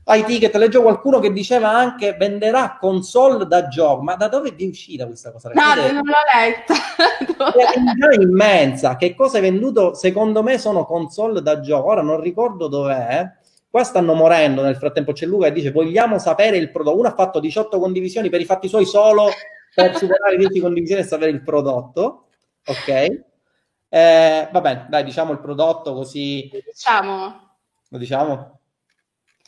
[0.08, 0.54] ai ticket.
[0.54, 4.02] Leggevo qualcuno che diceva anche venderà console da gioco.
[4.02, 5.50] Ma da dove è uscita questa cosa?
[5.52, 6.74] No, non l'ho letta.
[8.10, 8.96] è immensa.
[8.96, 9.94] Che cosa è venduto?
[9.94, 11.90] Secondo me sono console da gioco.
[11.90, 13.30] Ora non ricordo dov'è.
[13.68, 15.12] Qua stanno morendo nel frattempo.
[15.12, 16.98] C'è Luca che dice: Vogliamo sapere il prodotto.
[16.98, 19.28] Uno ha fatto 18 condivisioni per i fatti suoi solo
[19.74, 22.28] per superare 10 condivisioni e sapere il prodotto.
[22.66, 22.88] Ok.
[23.88, 26.50] Eh, va bene, dai, diciamo il prodotto così.
[26.50, 27.56] Diciamo
[27.90, 28.55] Lo diciamo?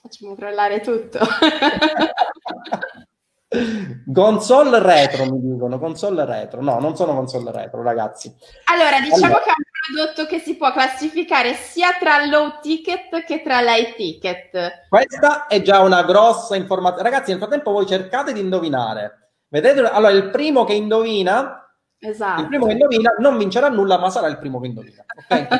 [0.00, 1.18] Facciamo crollare tutto.
[4.12, 6.62] console retro mi dicono, console retro.
[6.62, 8.34] No, non sono console retro, ragazzi.
[8.72, 9.42] Allora, diciamo allora.
[9.42, 13.96] che è un prodotto che si può classificare sia tra low ticket che tra light
[13.96, 14.86] ticket.
[14.88, 17.08] Questa è già una grossa informazione.
[17.08, 19.32] Ragazzi, nel frattempo voi cercate di indovinare.
[19.48, 19.80] Vedete?
[19.80, 21.62] Allora, il primo che indovina
[22.00, 22.42] Esatto.
[22.42, 25.04] Il primo che indovina non vincerà nulla, ma sarà il primo che indovina.
[25.24, 25.48] Okay?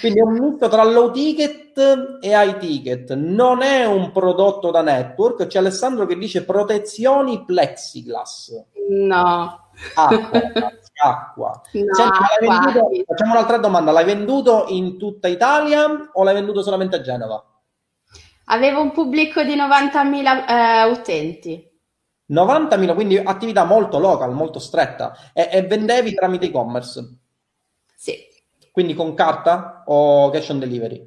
[0.00, 1.76] Quindi è un misto tra low ticket
[2.20, 3.14] e high ticket.
[3.14, 5.46] Non è un prodotto da network.
[5.46, 8.52] C'è Alessandro che dice protezioni plexiglass.
[8.90, 9.70] No.
[9.94, 10.40] Acqua.
[11.02, 11.60] acqua.
[11.72, 13.90] No, Senti, venduto, facciamo un'altra domanda.
[13.90, 17.44] L'hai venduto in tutta Italia o l'hai venduto solamente a Genova?
[18.46, 21.70] Avevo un pubblico di 90.000 eh, utenti.
[22.30, 25.16] 90.000, quindi attività molto local, molto stretta.
[25.32, 27.18] E, e vendevi tramite e-commerce?
[27.96, 28.25] Sì.
[28.76, 31.02] Quindi con carta o cash on delivery?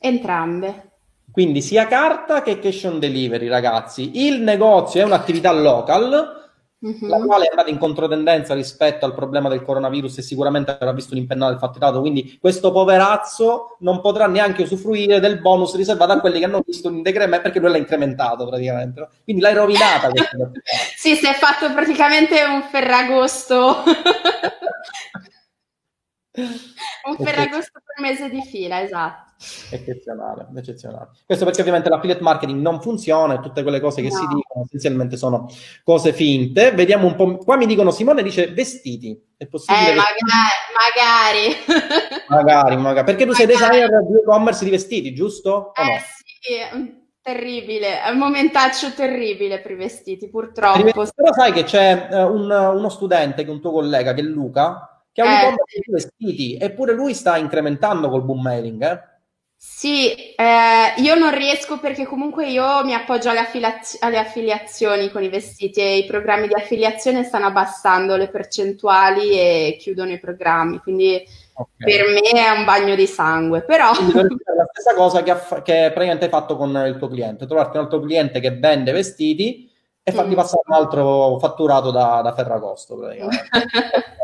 [0.00, 0.90] Entrambe.
[1.30, 4.26] Quindi sia carta che cash on delivery, ragazzi.
[4.26, 7.06] Il negozio è un'attività local, uh-huh.
[7.06, 11.14] la quale è andata in controtendenza rispetto al problema del coronavirus e sicuramente avrà visto
[11.14, 12.00] un'impennata del fatturato.
[12.00, 16.88] Quindi questo poverazzo non potrà neanche usufruire del bonus riservato a quelli che hanno visto
[16.88, 19.08] un decremento perché lui l'ha incrementato praticamente.
[19.22, 20.10] Quindi l'hai rovinata.
[20.98, 23.84] sì, si è fatto praticamente un ferragosto.
[26.34, 29.32] Un Ferragosto per mese di fila, esatto.
[29.70, 31.10] Eccezionale, eccezionale.
[31.26, 34.14] Questo perché ovviamente l'affiliate marketing non funziona e tutte quelle cose che no.
[34.14, 35.50] si dicono essenzialmente sono
[35.84, 36.70] cose finte.
[36.72, 37.36] Vediamo un po'.
[37.38, 39.20] Qua mi dicono Simone dice vestiti.
[39.36, 39.90] È possibile?
[39.90, 42.26] Eh, magari, magari.
[42.28, 43.04] magari, magari.
[43.04, 43.46] Perché tu magari.
[43.46, 45.74] sei designer di e-commerce di vestiti, giusto?
[45.74, 45.98] Eh no?
[46.40, 50.82] sì, terribile, è un momentaccio terribile per i vestiti, purtroppo.
[50.82, 54.24] Però sai che c'è uh, un, uno studente, che è un tuo collega, che è
[54.24, 55.90] Luca, che ha un eh, sì.
[55.90, 59.10] vestiti, eppure lui sta incrementando col boom mailing, eh?
[59.64, 65.22] Sì, eh, io non riesco perché comunque io mi appoggio alle, affiliaz- alle, affiliazioni con
[65.22, 70.78] i vestiti e i programmi di affiliazione stanno abbassando le percentuali e chiudono i programmi,
[70.78, 71.76] quindi okay.
[71.76, 73.62] per me è un bagno di sangue.
[73.62, 73.90] Però...
[73.92, 77.84] la stessa cosa che, ha, che praticamente hai fatto con il tuo cliente, trovarti un
[77.84, 79.70] altro cliente che vende vestiti
[80.02, 80.36] e fargli mm.
[80.36, 83.48] passare un altro fatturato da, da Ferragosto praticamente.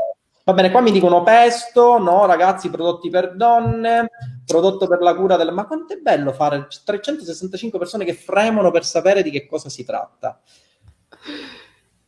[0.48, 4.08] Va bene, qua mi dicono pesto, no ragazzi, prodotti per donne,
[4.46, 5.52] prodotto per la cura del...
[5.52, 9.84] Ma quanto è bello fare 365 persone che fremono per sapere di che cosa si
[9.84, 10.40] tratta.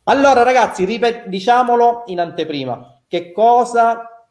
[0.04, 4.26] Allora ragazzi, ripet- diciamolo in anteprima, che cosa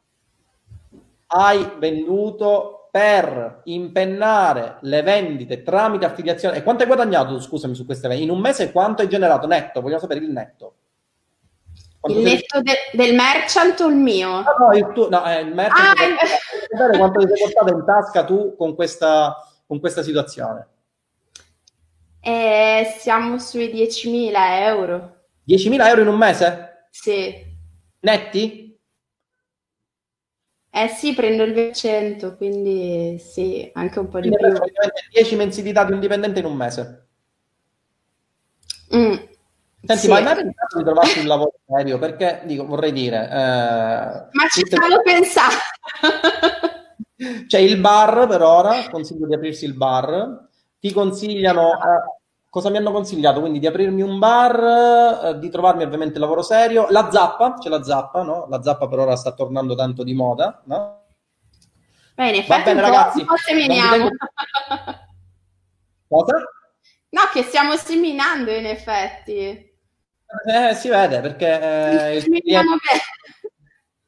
[1.27, 8.07] hai venduto per impennare le vendite tramite affiliazione e quanto hai guadagnato, scusami, su queste
[8.07, 8.27] vendite?
[8.27, 9.81] In un mese quanto hai generato netto?
[9.81, 10.73] Vogliamo sapere il netto.
[11.99, 14.29] Quanto il netto de- del merchant o il mio?
[14.41, 15.99] No, no, il, tuo, no, eh, il merchant.
[15.99, 16.97] Ah, il...
[16.97, 19.35] quanto ti sei portato in tasca tu con questa,
[19.67, 20.67] con questa situazione?
[22.21, 25.15] Eh, siamo sui 10.000 euro.
[25.43, 26.87] 10.000 euro in un mese?
[26.89, 27.33] Sì.
[28.01, 28.67] Netti?
[30.71, 34.63] Eh sì, prendo il 200, quindi sì, anche un po' di quindi più.
[35.11, 37.07] 10 mensilità di un dipendente in un mese.
[38.95, 39.15] Mm,
[39.81, 40.07] Senti, sì.
[40.09, 41.97] ma mai pensato di trovarti un lavoro serio?
[41.99, 43.23] Perché, dico, vorrei dire...
[43.23, 45.55] Eh, ma ci stavo pensando!
[47.47, 50.47] C'è il bar per ora, consiglio di aprirsi il bar.
[50.79, 51.73] Ti consigliano...
[51.73, 52.17] Eh,
[52.49, 53.39] cosa mi hanno consigliato?
[53.39, 56.87] Quindi di aprirmi un bar, eh, di trovarmi ovviamente lavoro serio.
[56.89, 58.47] La zappa, c'è la zappa, no?
[58.49, 61.03] La zappa per ora sta tornando tanto di moda, no?
[62.15, 63.25] Bene, Va bene, ragazzi.
[63.45, 64.09] seminiamo.
[66.09, 66.37] Cosa?
[67.11, 69.68] No, che stiamo seminando in effetti.
[70.45, 72.77] Eh, si vede perché eh, il cliente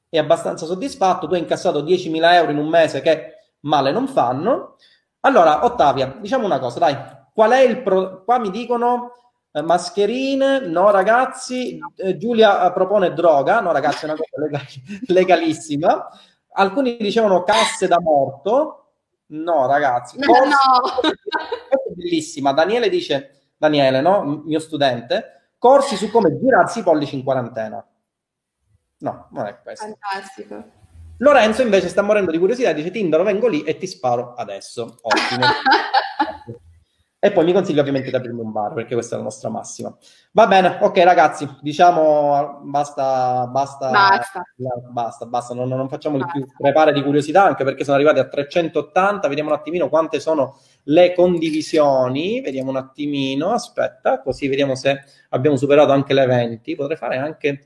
[0.08, 4.76] è abbastanza soddisfatto, tu hai incassato 10.000 euro in un mese che male non fanno.
[5.22, 6.96] Allora, Ottavia, diciamo una cosa, dai,
[7.34, 8.24] qual è il pro...
[8.24, 9.14] Qua mi dicono
[9.52, 14.66] eh, mascherine, no ragazzi, eh, Giulia eh, propone droga, no ragazzi, è una cosa legal-
[15.08, 16.08] legalissima.
[16.54, 18.94] Alcuni dicevano casse da morto,
[19.28, 20.19] no ragazzi.
[20.19, 20.50] No, Forse...
[20.50, 21.96] no.
[21.96, 27.86] Bellissima, Daniele dice, Daniele, no, mio studente, corsi su come girarsi i pollici in quarantena.
[28.98, 29.86] No, non è questo.
[29.86, 30.64] Fantastico.
[31.18, 34.98] Lorenzo invece sta morendo di curiosità, dice Tinder, vengo lì e ti sparo adesso.
[35.02, 35.46] Ottimo.
[37.24, 39.96] e poi mi consiglio ovviamente di aprirmi un bar, perché questa è la nostra massima.
[40.32, 44.44] Va bene, ok ragazzi, diciamo basta, basta, basta,
[44.90, 46.32] basta, basta non, non facciamo basta.
[46.32, 50.58] più crepare di curiosità, anche perché sono arrivati a 380, vediamo un attimino quante sono
[50.86, 56.98] le condivisioni, vediamo un attimino, aspetta, così vediamo se abbiamo superato anche le 20, potrei
[56.98, 57.65] fare anche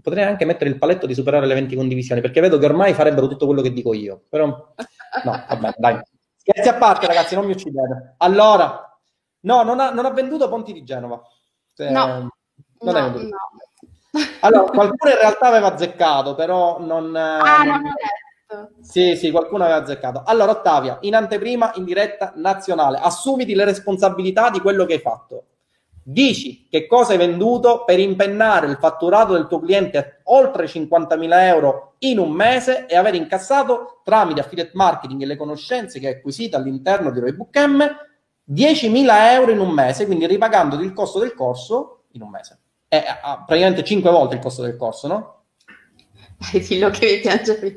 [0.00, 3.28] potrei anche mettere il paletto di superare le 20 condivisioni, perché vedo che ormai farebbero
[3.28, 4.22] tutto quello che dico io.
[4.30, 4.74] Però, no,
[5.24, 6.00] vabbè, dai.
[6.48, 8.14] Scherzi a parte, ragazzi, non mi uccidete.
[8.18, 8.96] Allora,
[9.40, 11.20] no, non ha, non ha venduto Ponti di Genova.
[11.74, 12.30] Cioè, no, non
[12.94, 13.28] no, no.
[14.40, 17.16] Allora, qualcuno in realtà aveva azzeccato, però non...
[17.16, 18.68] Ah, non, non.
[18.80, 20.22] Sì, sì, qualcuno aveva azzeccato.
[20.24, 25.44] Allora, Ottavia, in anteprima, in diretta nazionale, assumiti le responsabilità di quello che hai fatto.
[26.08, 31.28] Dici che cosa hai venduto per impennare il fatturato del tuo cliente a oltre 50.000
[31.48, 36.12] euro in un mese e aver incassato tramite affiliate marketing e le conoscenze che hai
[36.12, 37.84] acquisito all'interno di Roybook M
[38.48, 42.60] 10.000 euro in un mese, quindi ripagandoti il costo del corso in un mese.
[42.86, 43.04] È
[43.44, 45.42] praticamente 5 volte il costo del corso, no?
[46.52, 47.74] Dillo che mi piace.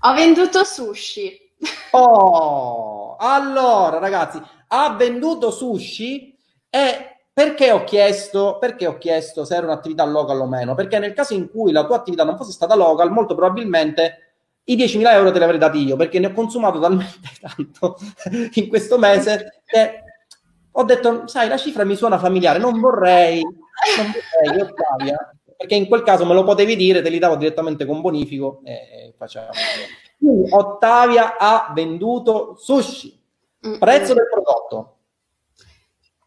[0.00, 1.54] Ho venduto sushi.
[1.92, 4.38] Oh, allora ragazzi,
[4.68, 6.36] ha venduto sushi
[6.68, 10.74] e perché ho, chiesto, perché ho chiesto se era un'attività local o meno?
[10.74, 14.32] Perché nel caso in cui la tua attività non fosse stata local, molto probabilmente
[14.64, 17.96] i 10.000 euro te li avrei dati io, perché ne ho consumato talmente tanto
[18.54, 20.02] in questo mese che
[20.72, 25.86] ho detto, sai, la cifra mi suona familiare, non vorrei, non vorrei, Ottavia, perché in
[25.86, 29.50] quel caso me lo potevi dire, te li davo direttamente con bonifico e facciamo.
[30.18, 33.18] Quindi Ottavia ha venduto sushi,
[33.78, 34.96] prezzo del prodotto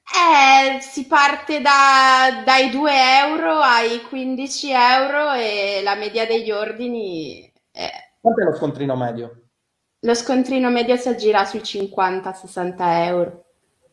[0.06, 2.92] eh, si parte da, dai 2
[3.26, 7.90] euro ai 15 euro e la media degli ordini è...
[8.20, 9.44] Quanto è lo scontrino medio?
[10.00, 12.76] Lo scontrino medio si aggira sui 50-60
[13.06, 13.46] euro.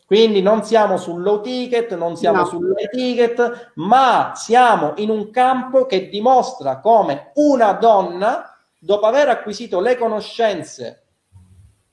[0.04, 2.44] Quindi non siamo sul low ticket, non siamo no.
[2.44, 9.28] sul high ticket, ma siamo in un campo che dimostra come una donna, dopo aver
[9.28, 11.04] acquisito le conoscenze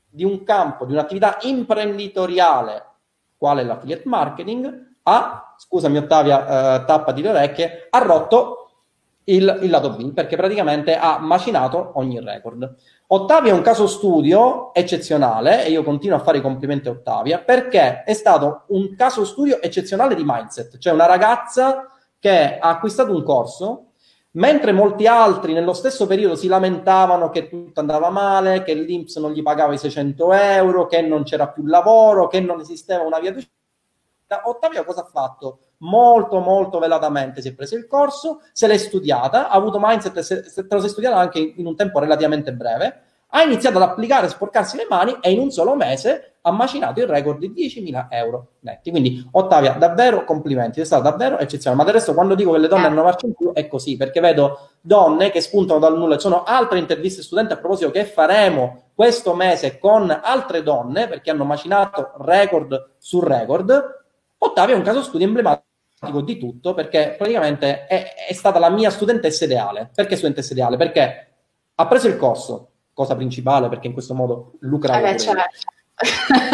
[0.09, 2.86] di un campo, di un'attività imprenditoriale
[3.38, 8.68] quale l'affiliate marketing, ha, scusami Ottavia, eh, tappati le orecchie, ha rotto
[9.26, 12.76] il, il, lato B perché praticamente ha macinato ogni record.
[13.08, 17.40] Ottavia è un caso studio eccezionale e io continuo a fare i complimenti a Ottavia
[17.40, 23.14] perché è stato un caso studio eccezionale di mindset, cioè una ragazza che ha acquistato
[23.14, 23.87] un corso
[24.32, 29.32] mentre molti altri nello stesso periodo si lamentavano che tutto andava male, che l'Inps non
[29.32, 33.32] gli pagava i 600 euro, che non c'era più lavoro, che non esisteva una via
[33.32, 33.55] d'uscita,
[34.43, 35.59] Ottavio cosa ha fatto?
[35.78, 40.43] Molto, molto velatamente si è preso il corso, se l'è studiata, ha avuto mindset, se,
[40.43, 44.30] se te lo sei studiata anche in un tempo relativamente breve, ha iniziato ad applicare,
[44.30, 48.51] sporcarsi le mani e in un solo mese ha macinato il record di 10.000 euro
[48.61, 48.89] netti.
[48.89, 51.82] Quindi, Ottavia, davvero complimenti, sei stata davvero eccezionale.
[51.82, 54.21] Ma del resto, quando dico che le donne hanno marcia in più, è così, perché
[54.21, 56.15] vedo donne che spuntano dal nulla.
[56.15, 61.32] Ci sono altre interviste studenti a proposito che faremo questo mese con altre donne, perché
[61.32, 64.05] hanno macinato record su record.
[64.38, 68.89] Ottavia è un caso studio emblematico di tutto, perché praticamente è, è stata la mia
[68.89, 69.89] studentessa ideale.
[69.93, 70.78] Perché studentessa ideale?
[70.78, 71.28] Perché
[71.75, 75.00] ha preso il corso, cosa principale perché in questo modo lucra.
[75.00, 75.41] Eh certo.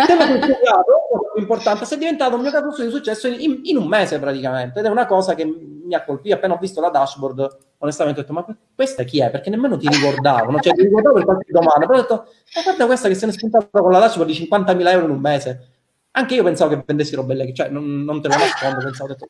[0.06, 4.20] Tema cosa più importante, è diventato un mio caso di successo in, in, un mese
[4.20, 8.20] praticamente ed è una cosa che mi ha colpito appena ho visto la dashboard onestamente
[8.20, 9.30] ho detto ma questa chi è?
[9.30, 10.60] Perché nemmeno ti ricordavo no?
[10.60, 12.16] cioè ti ricordavo per qualche domanda però ho detto
[12.56, 15.12] ma guarda questa che se ne è spuntata con la dashboard di 50.000 euro in
[15.12, 15.68] un mese
[16.12, 19.28] anche io pensavo che vendessi roba illegale cioè non, non te lo nascondo pensavo detto,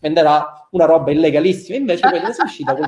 [0.00, 2.86] venderà una roba illegalissima invece quella è uscita col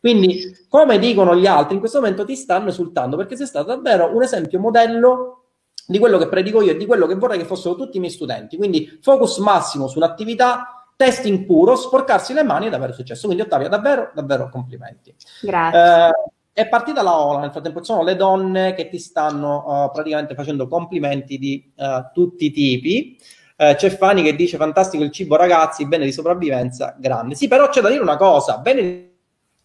[0.00, 4.14] quindi, come dicono gli altri, in questo momento ti stanno esultando perché sei stato davvero
[4.14, 5.44] un esempio modello
[5.86, 8.12] di quello che predico io e di quello che vorrei che fossero tutti i miei
[8.12, 8.56] studenti.
[8.56, 13.26] Quindi, focus massimo sull'attività, testing puro, sporcarsi le mani ed avere successo.
[13.26, 15.14] Quindi, Ottavia, davvero, davvero complimenti.
[15.40, 16.08] Grazie.
[16.08, 16.12] Eh,
[16.52, 20.66] è partita la ola, nel frattempo sono le donne che ti stanno uh, praticamente facendo
[20.66, 23.16] complimenti di uh, tutti i tipi.
[23.56, 27.36] Uh, c'è Fani che dice fantastico il cibo ragazzi, bene di sopravvivenza, grande.
[27.36, 29.07] Sì, però c'è da dire una cosa, bene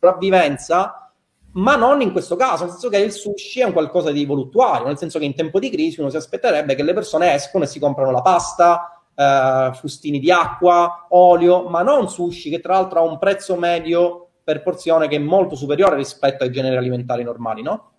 [0.04, 1.12] sopravvivenza,
[1.54, 4.88] ma non in questo caso, nel senso che il sushi è un qualcosa di voluttuario,
[4.88, 7.68] nel senso che in tempo di crisi uno si aspetterebbe che le persone escono e
[7.68, 12.99] si comprano la pasta, eh, fustini di acqua, olio, ma non sushi che tra l'altro
[12.99, 17.62] ha un prezzo medio per porzione che è molto superiore rispetto ai generi alimentari normali,
[17.62, 17.91] no?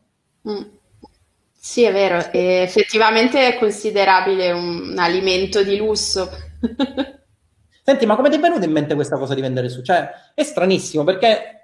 [0.48, 0.62] Mm.
[1.56, 6.28] Sì, è vero, e effettivamente è considerabile un, alimento di lusso.
[7.82, 9.80] Senti, ma come ti è venuta in mente questa cosa di vendere su?
[9.80, 11.63] Cioè, è stranissimo perché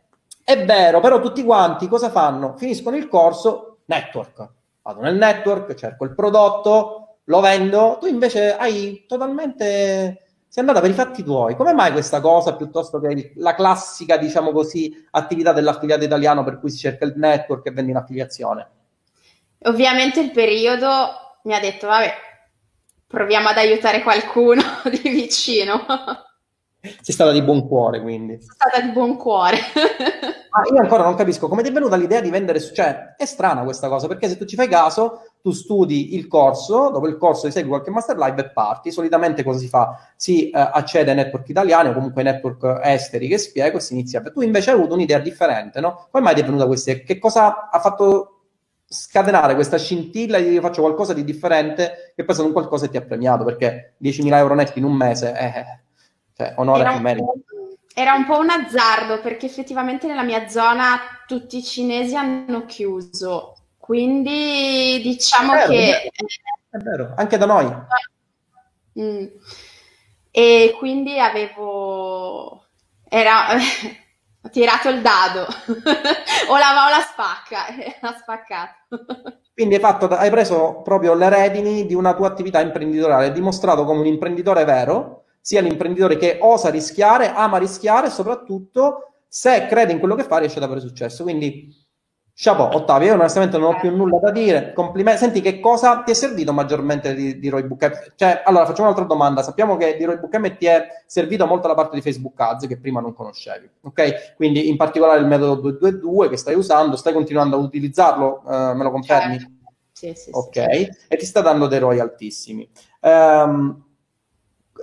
[0.50, 2.56] è vero, però tutti quanti cosa fanno?
[2.56, 4.48] Finiscono il corso, network.
[4.82, 7.98] Vado nel network, cerco il prodotto, lo vendo.
[8.00, 10.24] Tu invece hai totalmente...
[10.50, 11.54] Sei andata per i fatti tuoi.
[11.54, 16.70] Come mai questa cosa piuttosto che la classica, diciamo così, attività dell'affiliato italiano per cui
[16.70, 18.68] si cerca il network e vendi un'affiliazione?
[19.66, 20.88] Ovviamente il periodo
[21.44, 22.12] mi ha detto, vabbè,
[23.06, 25.86] proviamo ad aiutare qualcuno di vicino.
[26.82, 28.40] Sei stata di buon cuore, quindi.
[28.40, 29.58] Sono stata di buon cuore.
[30.50, 33.62] ah, io ancora non capisco come ti è venuta l'idea di vendere, cioè è strana
[33.64, 37.46] questa cosa, perché se tu ci fai caso, tu studi il corso, dopo il corso
[37.46, 38.90] ti segui qualche master live e parti.
[38.90, 39.94] Solitamente cosa si fa?
[40.16, 43.92] Si uh, accede ai network italiani o comunque ai network esteri che spiego e si
[43.92, 44.22] inizia.
[44.22, 46.08] Tu invece hai avuto un'idea differente, no?
[46.10, 46.94] Come mai ti è venuta questa?
[46.94, 48.36] Che cosa ha fatto
[48.92, 52.96] scatenare questa scintilla di io faccio qualcosa di differente che poi sono qualcosa che ti
[52.96, 55.80] ha premiato perché 10.000 euro netti in un mese eh,
[56.44, 57.24] cioè, onore era, un
[57.94, 63.56] era un po' un azzardo perché effettivamente nella mia zona tutti i cinesi hanno chiuso
[63.78, 66.12] quindi diciamo è vero, che
[66.70, 67.66] è vero, anche da noi
[69.00, 69.26] mm.
[70.30, 72.64] e quindi avevo
[73.08, 73.48] era
[74.42, 75.42] ho tirato il dado,
[76.48, 77.66] o la, o la spacca,
[78.00, 78.96] ha spaccato.
[79.52, 83.84] Quindi hai, fatto, hai, preso proprio le redini di una tua attività imprenditoriale, hai dimostrato
[83.84, 85.19] come un imprenditore vero,
[85.50, 90.38] sia l'imprenditore che osa rischiare, ama rischiare e soprattutto se crede in quello che fa
[90.38, 91.24] riesce ad avere successo.
[91.24, 91.76] Quindi
[92.32, 94.72] Chapeau, Ottavio, io onestamente non ho più nulla da dire.
[94.72, 95.18] Complimenti.
[95.18, 99.04] Senti, che cosa ti è servito maggiormente di, di Roy Book Cioè, allora, facciamo un'altra
[99.08, 99.42] domanda.
[99.42, 102.78] Sappiamo che di Roy Book ti è servito molto la parte di Facebook Ads che
[102.78, 104.36] prima non conoscevi, ok?
[104.36, 108.84] Quindi, in particolare il metodo 222 che stai usando, stai continuando a utilizzarlo, uh, me
[108.84, 109.36] lo confermi?
[109.36, 109.58] Certo.
[109.90, 110.90] Sì, sì, ok, sì.
[111.08, 112.70] e ti sta dando dei ROI altissimi.
[113.00, 113.88] Um,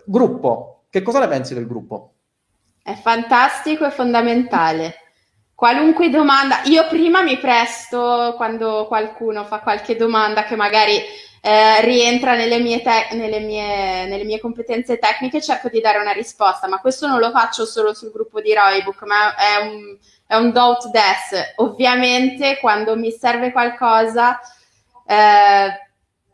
[0.07, 2.13] gruppo, che cosa ne pensi del gruppo?
[2.81, 4.95] È fantastico e fondamentale
[5.57, 11.01] Qualunque domanda, io prima mi presto quando qualcuno fa qualche domanda che magari
[11.41, 16.11] eh, rientra nelle mie, te- nelle, mie, nelle mie, competenze tecniche, cerco di dare una
[16.11, 19.97] risposta, ma questo non lo faccio solo sul gruppo di Roybook, ma è un,
[20.27, 21.53] è un doubt desk.
[21.55, 24.39] Ovviamente quando mi serve qualcosa
[25.07, 25.86] eh,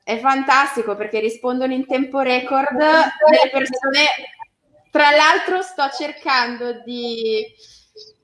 [0.03, 4.05] è fantastico perché rispondono in tempo record delle persone.
[4.91, 7.45] Tra l'altro sto cercando di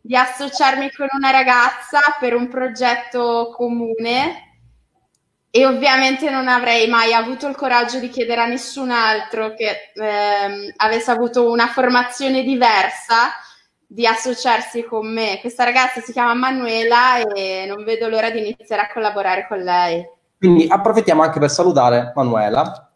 [0.02, 4.46] di associarmi con una ragazza per un progetto comune
[5.52, 10.74] e ovviamente non avrei mai avuto il coraggio di chiedere a nessun altro che ehm,
[10.78, 13.32] avesse avuto una formazione diversa
[13.86, 15.40] di associarsi con me.
[15.42, 20.18] Questa ragazza si chiama Manuela e non vedo l'ora di iniziare a collaborare con lei.
[20.40, 22.92] Quindi approfittiamo anche per salutare Manuela.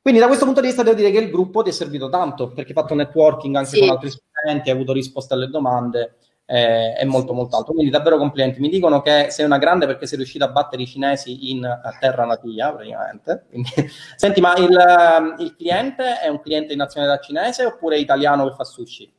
[0.00, 2.48] Quindi da questo punto di vista devo dire che il gruppo ti è servito tanto
[2.48, 3.80] perché hai fatto networking anche sì.
[3.80, 6.16] con altri studenti, hai avuto risposte alle domande
[6.52, 7.72] eh, è molto molto alto.
[7.72, 8.60] Quindi davvero complimenti.
[8.60, 11.66] Mi dicono che sei una grande perché sei riuscita a battere i cinesi in
[11.98, 13.46] terra natia, praticamente.
[13.48, 13.70] Quindi,
[14.16, 18.64] senti, ma il, il, cliente è un cliente di nazionalità cinese oppure italiano che fa
[18.64, 19.10] sushi?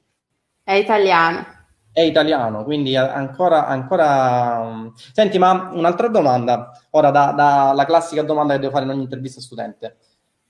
[0.64, 1.62] È italiano.
[1.94, 3.68] È italiano, quindi ancora...
[3.68, 4.92] ancora...
[5.14, 9.40] Senti, ma un'altra domanda, ora dalla da, classica domanda che devo fare in ogni intervista
[9.40, 9.98] studente.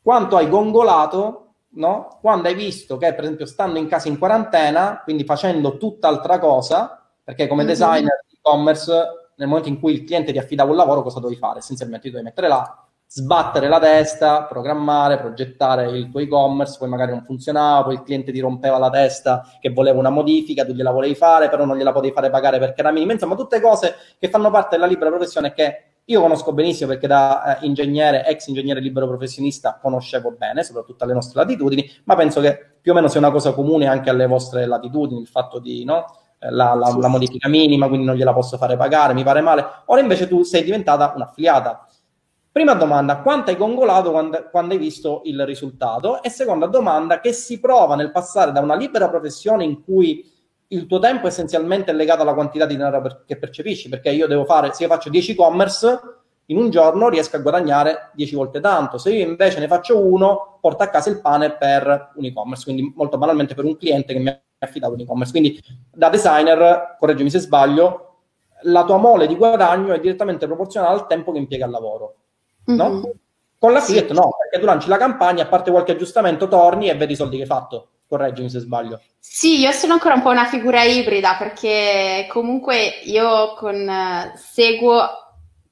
[0.02, 1.44] Quanto hai gongolato
[1.76, 2.18] no?
[2.22, 7.02] Quando hai visto che, per esempio, stando in casa in quarantena, quindi facendo tutt'altra cosa,
[7.24, 7.72] perché come mm-hmm.
[7.72, 8.92] designer di e-commerce,
[9.36, 11.60] nel momento in cui il cliente ti affidava un lavoro, cosa dovevi fare?
[11.60, 12.83] Essenzialmente ti dovevi mettere là,
[13.16, 18.32] sbattere la testa, programmare, progettare il tuo e-commerce, poi magari non funzionava, poi il cliente
[18.32, 21.92] ti rompeva la testa che voleva una modifica, tu gliela volevi fare, però non gliela
[21.92, 25.54] potevi fare pagare perché era minima, insomma tutte cose che fanno parte della libera professione
[25.54, 31.04] che io conosco benissimo perché da eh, ingegnere, ex ingegnere libero professionista, conoscevo bene, soprattutto
[31.04, 34.26] alle nostre latitudini, ma penso che più o meno sia una cosa comune anche alle
[34.26, 38.34] vostre latitudini, il fatto di no, eh, la, la, la, modifica minima, quindi non gliela
[38.34, 39.64] posso fare pagare, mi pare male.
[39.86, 41.88] Ora invece tu sei diventata un'affiliata.
[42.54, 46.22] Prima domanda, quanto hai gongolato quando, quando hai visto il risultato?
[46.22, 50.32] E seconda domanda, che si prova nel passare da una libera professione in cui
[50.68, 54.28] il tuo tempo essenzialmente è legato alla quantità di denaro per, che percepisci, perché io
[54.28, 56.00] devo fare, se io faccio 10 e-commerce,
[56.46, 60.60] in un giorno riesco a guadagnare 10 volte tanto, se io invece ne faccio uno,
[60.62, 64.20] porto a casa il pane per un e-commerce, quindi molto banalmente per un cliente che
[64.20, 65.32] mi ha affidato un e-commerce.
[65.32, 65.60] Quindi
[65.92, 68.18] da designer, correggimi se sbaglio,
[68.66, 72.18] la tua mole di guadagno è direttamente proporzionale al tempo che impiega al lavoro,
[72.66, 72.90] no?
[72.90, 73.04] Mm-hmm.
[73.58, 74.14] Con l'affiliate sì.
[74.14, 77.38] no, perché tu lanci la campagna, a parte qualche aggiustamento, torni e vedi i soldi
[77.38, 77.88] che hai fatto.
[78.08, 79.00] Correggimi se sbaglio.
[79.18, 85.23] Sì, io sono ancora un po' una figura ibrida perché comunque io con, uh, seguo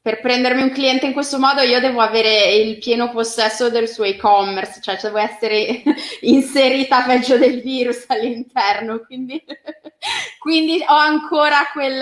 [0.02, 4.04] per prendermi un cliente in questo modo io devo avere il pieno possesso del suo
[4.04, 5.84] e-commerce, cioè devo essere
[6.22, 9.44] inserita peggio del virus all'interno, quindi,
[10.40, 12.02] quindi ho ancora quel,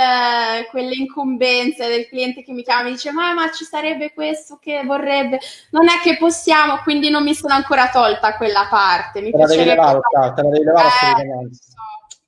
[0.69, 4.57] quelle incombenze del cliente che mi chiama e mi dice ma, ma ci sarebbe questo
[4.61, 5.39] che vorrebbe,
[5.71, 9.19] non è che possiamo, quindi non mi sono ancora tolta quella parte.
[9.19, 11.57] Mi te la devi levare, te la devi levare eh, assolutamente.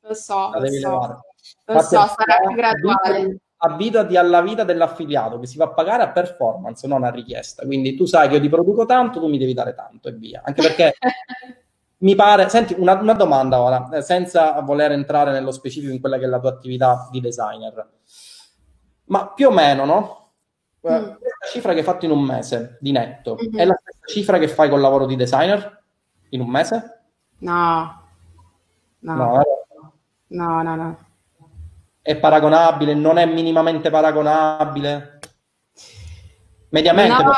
[0.02, 1.24] Lo so, lo so,
[1.66, 6.88] lo so, sarà più graduale abituati alla vita dell'affiliato che si fa pagare a performance,
[6.88, 7.64] non a richiesta.
[7.66, 10.42] Quindi tu sai che io ti produco tanto, tu mi devi dare tanto e via.
[10.44, 10.94] Anche perché
[12.00, 16.18] mi pare, senti, una, una, domanda ora, eh, senza voler entrare nello specifico in quella
[16.18, 17.88] che è la tua attività di designer,
[19.06, 20.32] ma più o meno, no?
[20.82, 21.04] Eh, mm.
[21.04, 23.58] Questa cifra che hai fatto in un mese di netto mm-hmm.
[23.60, 25.84] è la stessa cifra che fai col lavoro di designer
[26.30, 27.02] in un mese?
[27.40, 28.08] No,
[29.00, 29.44] no, no,
[30.30, 30.76] no, no.
[30.76, 31.10] no.
[32.02, 32.94] È paragonabile?
[32.94, 35.20] Non è minimamente paragonabile?
[36.72, 37.34] Mediamente, no,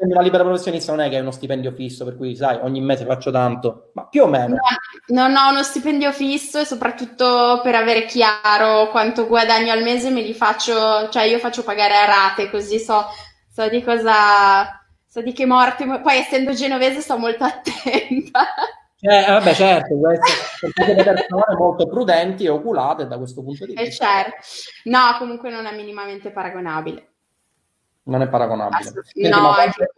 [0.00, 3.06] una libera professionista non è che è uno stipendio fisso, per cui sai, ogni mese
[3.06, 4.56] faccio tanto, ma più o meno.
[4.56, 10.10] No, non ho uno stipendio fisso e soprattutto per avere chiaro quanto guadagno al mese
[10.10, 13.06] me li faccio, cioè io faccio pagare a rate, così so,
[13.50, 14.78] so di cosa,
[15.08, 18.44] so di che morte, poi essendo genovese sto molto attenta.
[19.08, 23.82] Eh, vabbè, certo, queste persone molto prudenti e oculate da questo punto di vista.
[23.82, 24.36] Eh, certo.
[24.84, 27.10] No, comunque non è minimamente paragonabile
[28.06, 28.92] non è paragonabile.
[29.28, 29.90] No, anche...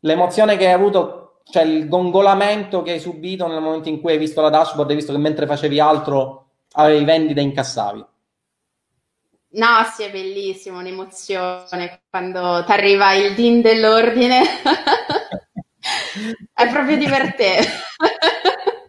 [0.00, 4.18] L'emozione che hai avuto, cioè il gongolamento che hai subito nel momento in cui hai
[4.18, 8.04] visto la dashboard, hai visto che mentre facevi altro avevi vendite e incassavi.
[9.50, 14.42] No, sì, è bellissimo, un'emozione quando ti arriva il DIN dell'ordine.
[16.52, 17.68] è proprio divertente.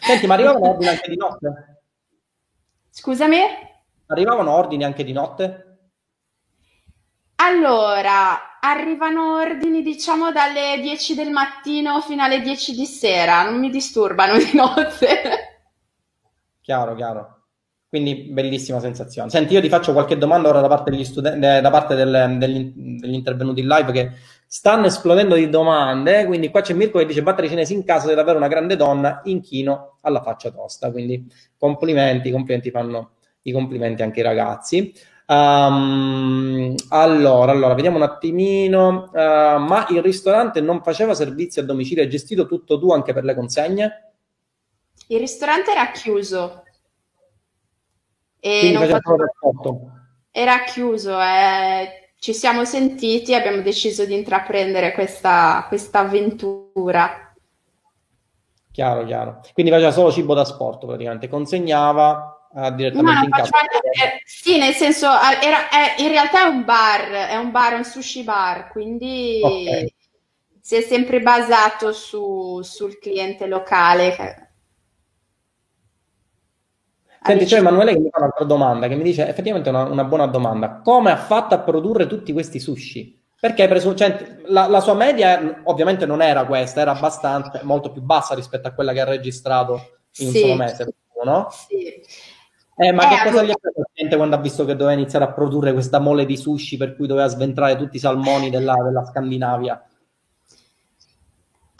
[0.00, 1.82] Senti, ma arrivavano ordini anche di notte?
[2.90, 3.38] Scusami?
[4.06, 5.62] Arrivavano ordini anche di notte?
[7.36, 13.70] Allora, arrivano ordini diciamo dalle 10 del mattino fino alle 10 di sera, non mi
[13.70, 15.62] disturbano di notte.
[16.60, 17.38] Chiaro, chiaro.
[17.88, 19.30] Quindi bellissima sensazione.
[19.30, 22.72] Senti, io ti faccio qualche domanda ora da parte degli studenti, da parte del, degli,
[23.00, 24.12] degli, intervenuti in live che
[24.48, 26.24] stanno esplodendo di domande.
[26.24, 29.20] Quindi qua c'è Mirko che dice battere cinesi in casa, sei davvero una grande donna,
[29.24, 30.90] inchino alla faccia tosta.
[30.90, 33.10] Quindi complimenti, complimenti fanno
[33.42, 34.92] i complimenti anche i ragazzi.
[35.26, 39.10] Um, allora, allora, vediamo un attimino.
[39.12, 43.24] Uh, ma il ristorante non faceva servizi a domicilio, hai gestito tutto tu anche per
[43.24, 44.12] le consegne?
[45.08, 46.62] Il ristorante era chiuso.
[48.40, 49.00] E non faceva...
[50.30, 51.97] Era chiuso, eh.
[52.18, 57.32] Ci siamo sentiti e abbiamo deciso di intraprendere questa, questa avventura.
[58.72, 59.40] Chiaro, chiaro.
[59.52, 63.50] Quindi faceva solo cibo da sport praticamente, consegnava uh, direttamente in casa.
[63.50, 65.06] Eh, sì, nel senso,
[65.40, 69.94] era, è, in realtà è un bar, è un bar, un sushi bar, quindi okay.
[70.60, 74.47] si è sempre basato su, sul cliente locale.
[77.22, 80.26] Senti, c'è Emanuele che mi fa un'altra domanda, che mi dice effettivamente una, una buona
[80.26, 80.80] domanda.
[80.82, 83.18] Come ha fatto a produrre tutti questi sushi?
[83.40, 88.02] Perché presu- cioè, la, la, sua media ovviamente non era questa, era abbastanza molto più
[88.02, 89.74] bassa rispetto a quella che ha registrato
[90.18, 90.36] in sì.
[90.36, 90.94] un solo mese,
[91.24, 91.48] no?
[91.50, 92.02] Sì.
[92.80, 95.32] Eh, ma eh, che cosa gli è fatto quando ha visto che doveva iniziare a
[95.32, 99.84] produrre questa mole di sushi per cui doveva sventrare tutti i salmoni della, della Scandinavia?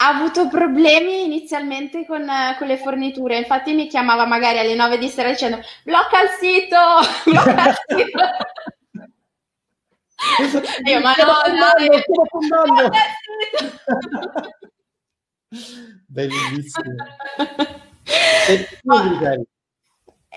[0.01, 2.25] Ha avuto problemi inizialmente con,
[2.57, 6.77] con, le forniture, infatti mi chiamava magari alle 9 di sera dicendo blocca il sito,
[7.29, 8.19] blocca il sito.
[10.89, 11.25] Io, ma no,
[11.55, 12.89] no,
[16.07, 16.95] Bellissimo.
[18.49, 18.67] E,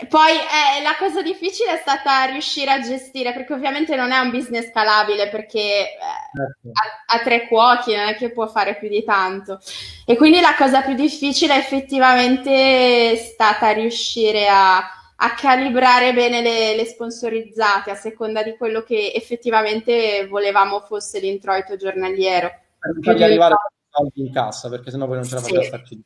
[0.09, 4.31] poi eh, la cosa difficile è stata riuscire a gestire, perché ovviamente non è un
[4.31, 5.97] business scalabile, perché eh,
[6.35, 6.71] certo.
[6.73, 9.61] ha, ha, tre cuochi, non è che può fare più di tanto.
[10.07, 16.75] E quindi la cosa più difficile effettivamente è stata riuscire a, a calibrare bene le,
[16.75, 22.51] le, sponsorizzate a seconda di quello che effettivamente volevamo fosse l'introito giornaliero.
[22.79, 23.57] Per fargli arrivare
[23.91, 25.67] soldi in cassa, perché sennò poi non ce la faceva sì.
[25.67, 26.03] starci.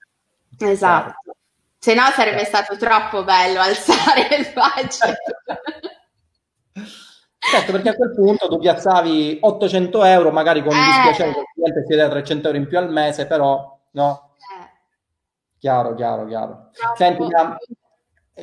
[0.59, 1.36] Esatto.
[1.87, 5.21] Se no sarebbe stato troppo bello alzare il budget.
[7.39, 10.85] Certo, perché a quel punto tu piazzavi 800 euro, magari con eh.
[10.85, 14.35] dispiacere che il cliente si dà 300 euro in più al mese, però no.
[14.35, 14.69] Eh.
[15.61, 16.71] Chiaro, chiaro, chiaro.
[16.97, 17.57] Senti, ma,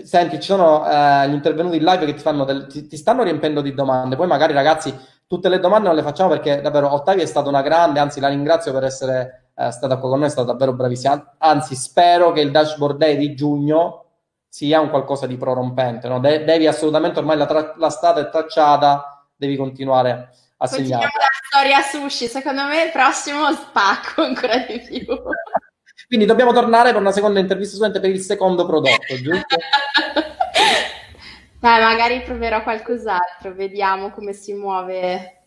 [0.06, 3.24] senti, ci sono eh, gli intervenuti in live che ti, fanno del, ti, ti, stanno
[3.24, 4.16] riempendo di domande.
[4.16, 7.62] Poi magari ragazzi, tutte le domande non le facciamo perché davvero Ottavia è stata una
[7.62, 11.36] grande, anzi la ringrazio per essere è stata qua con noi, è stata davvero bravissima.
[11.38, 14.06] Anzi, spero che il dashboard day di giugno
[14.48, 16.08] sia un qualcosa di prorompente.
[16.08, 16.20] No?
[16.20, 21.06] De- devi assolutamente, ormai la, tra- la strada è tracciata, devi continuare a segnare.
[21.06, 21.10] la
[21.50, 25.06] storia sushi, secondo me il prossimo spacco ancora di più.
[26.08, 29.58] Quindi dobbiamo tornare per una seconda intervista studente per il secondo prodotto, giusto?
[31.60, 35.46] Dai, magari proverò qualcos'altro, vediamo come si muove.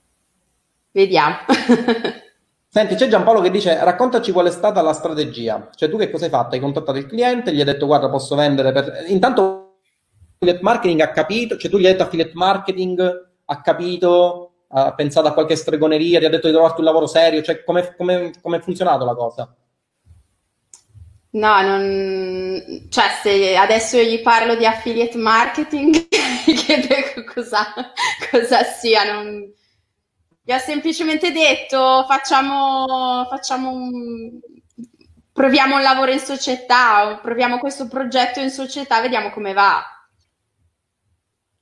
[0.91, 1.37] Vediamo.
[2.77, 5.71] Senti, c'è Giampaolo che dice: raccontaci qual è stata la strategia.
[5.75, 6.57] Cioè, tu che cosa hai fatto?
[6.57, 9.05] Hai contattato il cliente, gli hai detto: guarda, posso vendere per.
[9.07, 9.79] Intanto,
[10.35, 15.27] affiliate marketing ha capito, cioè, tu gli hai detto affiliate marketing, ha capito, ha pensato
[15.27, 17.41] a qualche stregoneria, ti ha detto di trovarti un lavoro serio.
[17.41, 17.93] Cioè, come
[18.31, 19.57] è funzionato la cosa?
[21.31, 22.87] No, non...
[22.91, 25.95] cioè se adesso gli parlo di affiliate marketing,
[26.47, 27.73] mi chiede cosa,
[28.31, 29.15] cosa sia.
[29.15, 29.51] Non...
[30.47, 34.39] Gli ho semplicemente detto facciamo, facciamo un...
[35.33, 39.83] proviamo un lavoro in società, proviamo questo progetto in società, vediamo come va.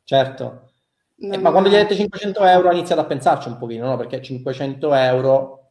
[0.05, 0.73] Certo.
[1.19, 3.97] Eh, ma quando gli hai detto 500 euro ha iniziato a pensarci un pochino, no?
[3.97, 5.71] Perché 500 euro...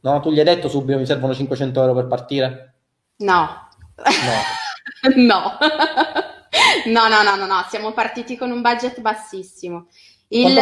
[0.00, 2.74] No, tu gli hai detto subito mi servono 500 euro per partire?
[3.20, 3.48] No.
[3.96, 5.14] No.
[5.16, 5.56] no.
[6.84, 9.86] no, no, no, no, no, siamo partiti con un budget bassissimo.
[10.28, 10.60] Il...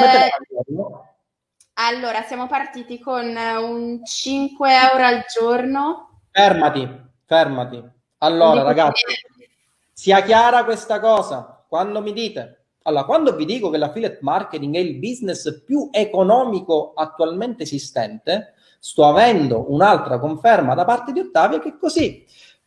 [1.83, 6.20] Allora, siamo partiti con un 5 euro al giorno.
[6.31, 6.87] Fermati,
[7.24, 7.83] fermati.
[8.18, 9.05] Allora, ragazzi,
[9.91, 11.64] sia chiara questa cosa.
[11.66, 16.93] Quando mi dite, allora, quando vi dico che l'affiliate marketing è il business più economico
[16.95, 22.26] attualmente esistente, sto avendo un'altra conferma da parte di Ottavia che è così.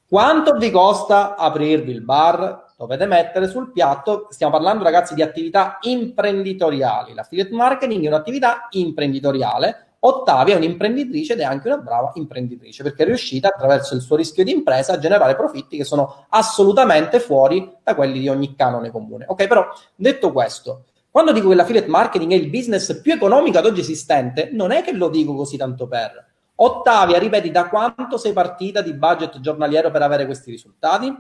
[0.09, 2.72] Quanto vi costa aprirvi il bar?
[2.83, 7.13] Dovete mettere sul piatto, stiamo parlando ragazzi di attività imprenditoriali.
[7.13, 9.87] L'affiliate marketing è un'attività imprenditoriale.
[9.99, 14.17] Ottavia è un'imprenditrice ed è anche una brava imprenditrice perché è riuscita attraverso il suo
[14.17, 18.91] rischio di impresa a generare profitti che sono assolutamente fuori da quelli di ogni canone
[18.91, 19.23] comune.
[19.29, 19.65] Ok, però
[19.95, 24.49] detto questo, quando dico che l'affiliate marketing è il business più economico ad oggi esistente,
[24.51, 28.93] non è che lo dico così tanto per Ottavia, ripeti, da quanto sei partita di
[28.93, 31.11] budget giornaliero per avere questi risultati?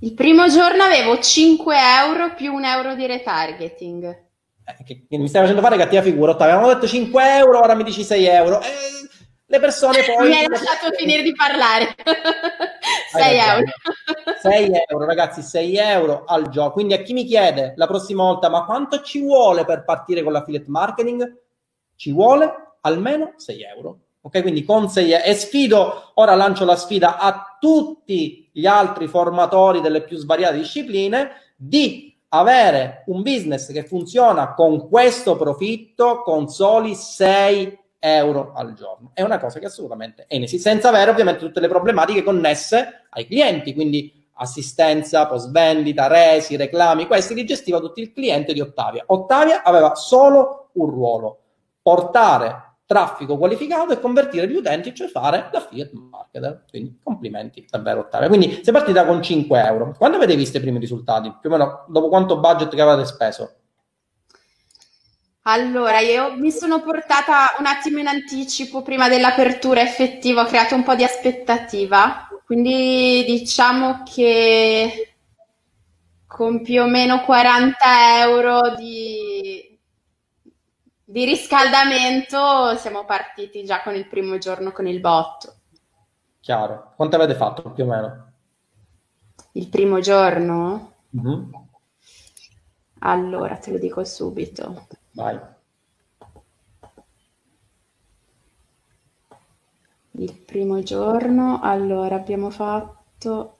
[0.00, 4.04] Il primo giorno avevo 5 euro più un euro di retargeting.
[4.64, 6.54] Eh, che, che mi stai facendo fare cattiva figura, Ottavia.
[6.54, 8.60] Avevamo detto 5 euro, ora mi dici 6 euro.
[8.60, 8.66] Eh,
[9.46, 10.28] le persone poi...
[10.28, 11.96] mi hai lasciato finire di parlare.
[13.10, 13.64] 6 euro.
[14.40, 16.74] 6 euro, ragazzi, 6 euro al gioco.
[16.74, 20.32] Quindi a chi mi chiede la prossima volta, ma quanto ci vuole per partire con
[20.32, 21.38] l'affiliate marketing?
[21.96, 23.98] Ci vuole almeno 6 euro.
[24.28, 29.80] Ok, quindi con 6 e sfido, ora lancio la sfida a tutti gli altri formatori
[29.80, 36.94] delle più svariate discipline di avere un business che funziona con questo profitto con soli
[36.94, 39.12] 6 euro al giorno.
[39.14, 43.26] È una cosa che assolutamente è inesistente, senza avere ovviamente tutte le problematiche connesse ai
[43.26, 49.04] clienti, quindi assistenza, post vendita, resi, reclami, questi li gestiva tutti il cliente di Ottavia.
[49.06, 51.38] Ottavia aveva solo un ruolo,
[51.80, 56.64] portare traffico qualificato e convertire gli utenti, cioè fare l'affiliate marketer.
[56.70, 58.28] Quindi complimenti, davvero Ottavia.
[58.28, 59.94] Quindi sei partita con 5 euro.
[59.96, 61.30] Quando avete visto i primi risultati?
[61.38, 63.52] Più o meno dopo quanto budget che avete speso?
[65.42, 70.82] Allora, io mi sono portata un attimo in anticipo prima dell'apertura effettiva, ho creato un
[70.82, 75.14] po' di aspettativa, quindi diciamo che
[76.26, 79.67] con più o meno 40 euro di,
[81.10, 85.54] di riscaldamento siamo partiti già con il primo giorno con il botto.
[86.38, 86.92] Chiaro.
[86.96, 88.32] Quanto avete fatto più o meno?
[89.52, 90.92] Il primo giorno?
[91.16, 91.50] Mm-hmm.
[92.98, 94.86] Allora, te lo dico subito.
[95.12, 95.40] Vai.
[100.10, 103.57] Il primo giorno, allora abbiamo fatto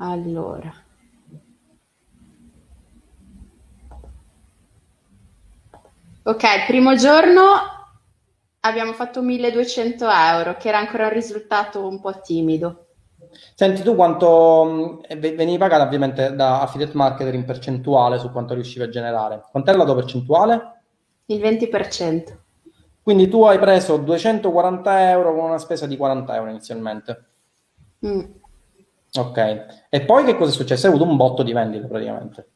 [0.00, 0.72] Allora.
[6.22, 7.42] Ok, il primo giorno
[8.60, 12.86] abbiamo fatto 1200 euro, che era ancora un risultato un po' timido.
[13.54, 18.84] Senti, tu quanto mm, venivi pagata ovviamente da affiliate marketer in percentuale su quanto riuscivi
[18.84, 19.44] a generare?
[19.50, 20.82] Quant'è la tua percentuale?
[21.26, 22.36] Il 20%.
[23.02, 27.24] Quindi tu hai preso 240 euro con una spesa di 40 euro inizialmente.
[28.06, 28.20] Mm.
[29.12, 30.86] Ok, e poi che cosa è successo?
[30.86, 32.48] Hai avuto un botto di vendite praticamente.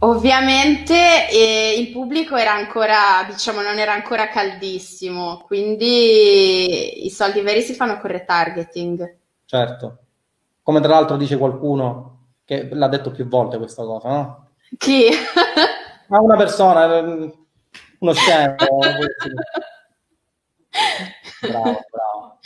[0.00, 7.62] Ovviamente eh, il pubblico era ancora, diciamo, non era ancora caldissimo, quindi i soldi veri
[7.62, 9.16] si fanno con retargeting.
[9.46, 9.98] Certo,
[10.62, 12.12] come tra l'altro dice qualcuno
[12.44, 14.48] che l'ha detto più volte questa cosa, no?
[14.76, 15.08] Chi?
[16.08, 17.32] Ma una persona, ehm,
[18.00, 18.54] uno scemo.
[21.40, 22.38] bravo, bravo.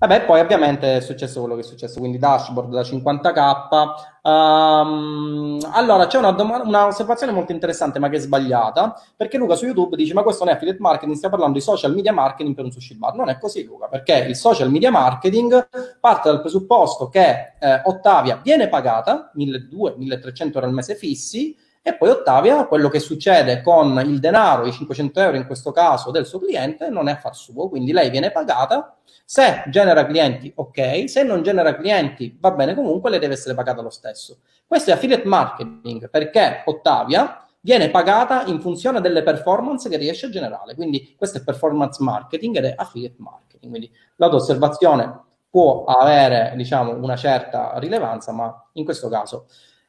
[0.00, 3.88] Vabbè, poi ovviamente è successo quello che è successo, quindi dashboard da 50k.
[4.22, 9.38] Um, ehm, allora, c'è una, dom- una, osservazione molto interessante, ma che è sbagliata, perché
[9.38, 12.12] Luca su YouTube dice: Ma questo non è affiliate marketing, stiamo parlando di social media
[12.12, 13.16] marketing per un sushi bar.
[13.16, 15.68] Non è così, Luca, perché il social media marketing
[15.98, 21.56] parte dal presupposto che eh, Ottavia viene pagata 1200-1300 euro al mese fissi
[21.88, 26.10] e poi Ottavia, quello che succede con il denaro, i 500 euro in questo caso
[26.10, 31.08] del suo cliente, non è affar suo, quindi lei viene pagata, se genera clienti ok,
[31.08, 34.38] se non genera clienti va bene comunque, le deve essere pagata lo stesso.
[34.66, 40.30] Questo è affiliate marketing perché Ottavia viene pagata in funzione delle performance che riesce a
[40.30, 45.84] generare, quindi questo è performance marketing ed è affiliate marketing, quindi la tua osservazione può
[45.84, 49.46] avere diciamo una certa rilevanza, ma in questo caso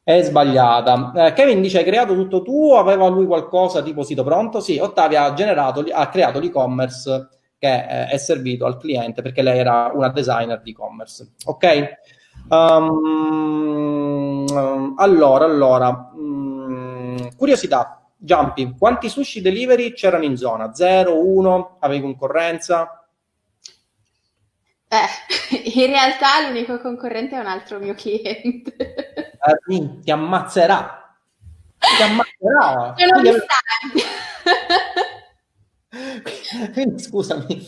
[0.10, 1.12] è sbagliata.
[1.28, 2.74] Eh, Kevin dice: Hai creato tutto tu?
[2.74, 4.60] Aveva lui qualcosa tipo sito pronto?
[4.60, 7.30] Sì, Ottavia ha, generato, ha creato l'e-commerce
[7.60, 11.34] che eh, è servito al cliente perché lei era una designer di e-commerce.
[11.46, 11.98] Ok?
[12.50, 14.46] Um,
[14.98, 20.74] allora, allora, um, curiosità, Jumpy, quanti sushi delivery c'erano in zona?
[20.74, 23.08] 0, 1, avevi concorrenza?
[24.88, 29.19] Eh, in realtà l'unico concorrente è un altro mio cliente.
[29.42, 31.16] Eh, ti ammazzerà.
[31.78, 32.96] Ti ammazzerà.
[32.98, 33.40] Sono Quindi,
[36.74, 37.68] Quindi scusami,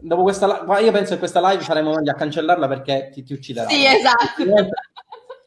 [0.00, 3.68] dopo questa io penso che questa live faremo meglio a cancellarla perché ti, ti ucciderà.
[3.68, 4.44] Sì, esatto.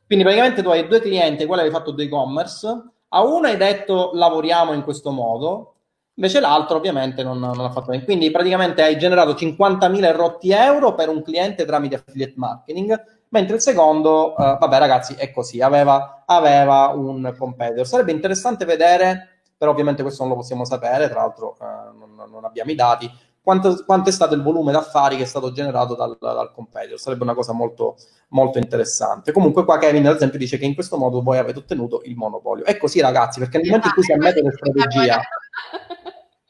[0.06, 2.68] Quindi praticamente tu hai due clienti ai quali hai fatto due e-commerce,
[3.10, 5.76] a uno hai detto lavoriamo in questo modo,
[6.18, 8.06] Invece l'altro ovviamente non, non ha fatto bene.
[8.06, 13.04] Quindi praticamente hai generato 50.000 rotti euro per un cliente tramite affiliate marketing,
[13.36, 17.86] mentre il secondo, uh, vabbè ragazzi, è così, aveva, aveva, un competitor.
[17.86, 22.46] Sarebbe interessante vedere, però ovviamente questo non lo possiamo sapere, tra l'altro uh, non, non,
[22.46, 23.12] abbiamo i dati,
[23.42, 26.98] quanto, quanto, è stato il volume d'affari che è stato generato dal, dal competitor.
[26.98, 27.98] Sarebbe una cosa molto,
[28.30, 29.34] molto interessante.
[29.34, 32.64] Comunque qua Kevin ad esempio dice che in questo modo voi avete ottenuto il monopolio.
[32.64, 35.20] È così ragazzi, perché nel momento in cui si ammette la strategia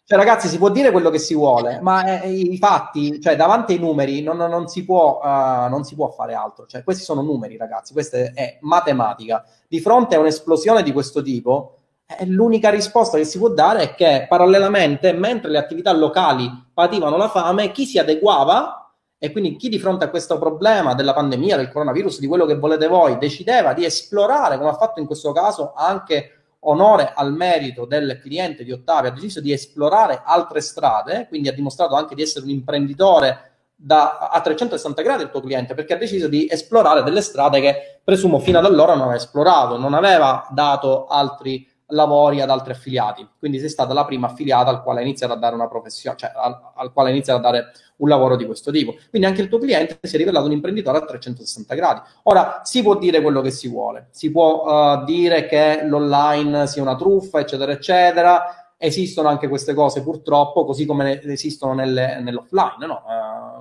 [0.08, 3.74] cioè, ragazzi, si può dire quello che si vuole, ma eh, i fatti, cioè, davanti
[3.74, 6.68] ai numeri non, non, si può, uh, non, si può, fare altro.
[6.68, 9.44] Cioè, questi sono numeri, ragazzi, questa è matematica.
[9.68, 13.96] Di fronte a un'esplosione di questo tipo, eh, l'unica risposta che si può dare è
[13.96, 19.70] che, parallelamente, mentre le attività locali pativano la fame, chi si adeguava e quindi chi
[19.70, 23.74] di fronte a questo problema della pandemia, del coronavirus, di quello che volete voi, decideva
[23.74, 26.35] di esplorare, come ha fatto in questo caso anche
[26.66, 31.54] onore al merito del cliente di Ottavia, ha deciso di esplorare altre strade, quindi ha
[31.54, 35.98] dimostrato anche di essere un imprenditore da, a 360 gradi il tuo cliente, perché ha
[35.98, 40.48] deciso di esplorare delle strade che presumo fino ad allora non aveva esplorato, non aveva
[40.52, 43.28] dato altri lavori ad altri affiliati.
[43.38, 46.32] Quindi sei stata la prima affiliata al quale ha iniziato a dare una professione, cioè
[46.34, 48.96] al, al quale ha iniziato a dare un lavoro di questo tipo.
[49.10, 52.02] Quindi anche il tuo cliente si è rivelato un imprenditore a 360 gradi.
[52.24, 56.82] Ora si può dire quello che si vuole, si può uh, dire che l'online sia
[56.82, 58.44] una truffa, eccetera, eccetera.
[58.78, 63.04] Esistono anche queste cose purtroppo, così come esistono nelle, nell'offline, no?
[63.06, 63.55] Uh,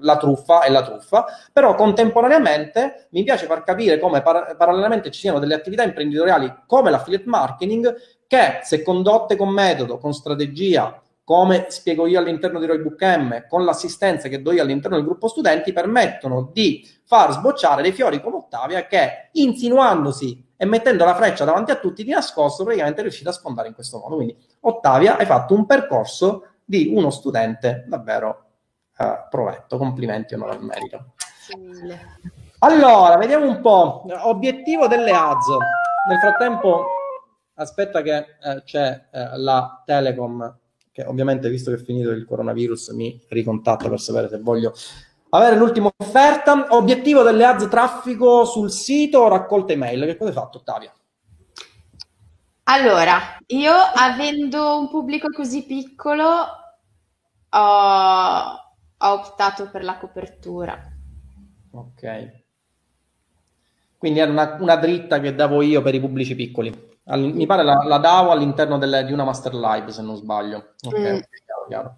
[0.00, 5.20] la truffa è la truffa, però contemporaneamente mi piace far capire come par- parallelamente ci
[5.20, 7.94] siano delle attività imprenditoriali come l'affiliate marketing
[8.26, 13.64] che se condotte con metodo, con strategia, come spiego io all'interno di Roybook M, con
[13.64, 18.36] l'assistenza che do io all'interno del gruppo studenti, permettono di far sbocciare dei fiori come
[18.36, 23.30] Ottavia che insinuandosi e mettendo la freccia davanti a tutti di nascosto praticamente è riuscita
[23.30, 24.16] a sfondare in questo modo.
[24.16, 28.49] Quindi Ottavia hai fatto un percorso di uno studente davvero
[29.00, 29.78] uh, provetto.
[29.78, 31.14] Complimenti, onore al merito.
[32.60, 34.04] Allora, vediamo un po'.
[34.24, 35.46] Obiettivo delle ads.
[36.08, 36.86] Nel frattempo,
[37.54, 40.58] aspetta che eh, c'è eh, la Telecom,
[40.92, 44.72] che ovviamente, visto che è finito il coronavirus, mi ricontatta per sapere se voglio
[45.30, 46.66] avere l'ultima offerta.
[46.70, 50.04] Obiettivo delle ads traffico sul sito o raccolta email.
[50.04, 50.92] Che cosa hai fatto, Ottavia?
[52.64, 56.24] Allora, io avendo un pubblico così piccolo,
[57.50, 58.69] ho
[59.02, 60.78] ho optato per la copertura.
[61.72, 62.38] Ok.
[63.96, 66.88] Quindi era una, una dritta che davo io per i pubblici piccoli.
[67.04, 70.74] All, mi pare la, la davo all'interno delle, di una master live, se non sbaglio.
[70.86, 71.02] Ok, mm.
[71.02, 71.96] chiaro, chiaro.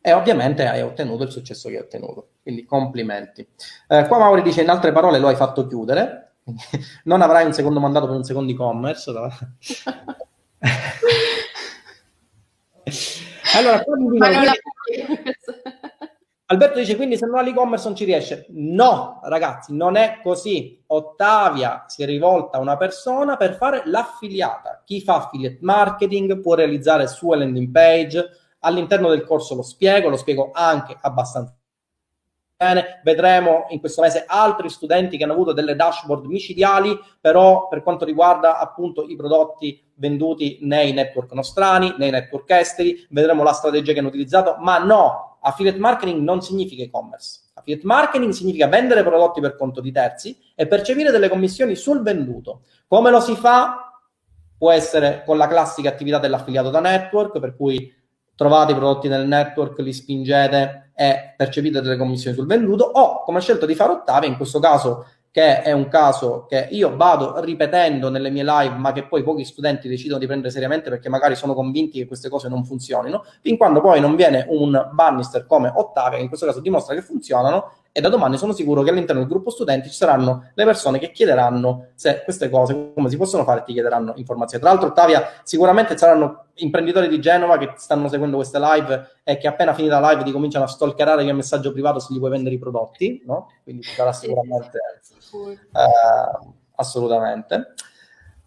[0.00, 2.28] E ovviamente hai ottenuto il successo che hai ottenuto.
[2.42, 3.46] Quindi complimenti.
[3.88, 6.34] Eh, qua Mauri dice, in altre parole, lo hai fatto chiudere.
[7.04, 9.10] non avrai un secondo mandato per un secondo e-commerce.
[13.56, 14.24] allora, qua mi dico,
[16.48, 18.46] Alberto dice quindi se non ha l'e-commerce non ci riesce.
[18.50, 20.80] No, ragazzi, non è così.
[20.88, 24.82] Ottavia si è rivolta a una persona per fare l'affiliata.
[24.84, 28.28] Chi fa affiliate marketing può realizzare suo landing page.
[28.60, 31.56] All'interno del corso lo spiego, lo spiego anche abbastanza
[32.56, 33.00] bene.
[33.02, 38.04] Vedremo in questo mese altri studenti che hanno avuto delle dashboard micidiali, però per quanto
[38.04, 43.98] riguarda appunto i prodotti venduti nei network nostrani, nei network esteri, vedremo la strategia che
[43.98, 47.40] hanno utilizzato, ma no, affiliate marketing non significa e-commerce.
[47.54, 52.62] Affiliate marketing significa vendere prodotti per conto di terzi e percepire delle commissioni sul venduto.
[52.86, 53.86] Come lo si fa?
[54.58, 57.92] può essere con la classica attività dell'affiliato da network, per cui
[58.34, 63.38] trovate i prodotti nel network, li spingete e percepite delle commissioni sul venduto, o come
[63.38, 65.06] ha scelto di fare Ottavia, in questo caso
[65.36, 69.44] che è un caso che io vado ripetendo nelle mie live, ma che poi pochi
[69.44, 73.58] studenti decidono di prendere seriamente perché magari sono convinti che queste cose non funzionino, fin
[73.58, 77.70] quando poi non viene un bannister come Ottavia, che in questo caso dimostra che funzionano,
[77.96, 81.10] e da domani sono sicuro che all'interno del gruppo studenti ci saranno le persone che
[81.12, 84.62] chiederanno se queste cose come si possono fare ti chiederanno informazioni.
[84.62, 89.48] Tra l'altro, Ottavia, sicuramente saranno imprenditori di Genova che stanno seguendo queste live e che
[89.48, 92.56] appena finita la live ti cominciano a stalkerare il messaggio privato se gli puoi vendere
[92.56, 93.50] i prodotti, no?
[93.62, 94.78] Quindi ci sarà sicuramente
[95.72, 97.72] eh, assolutamente.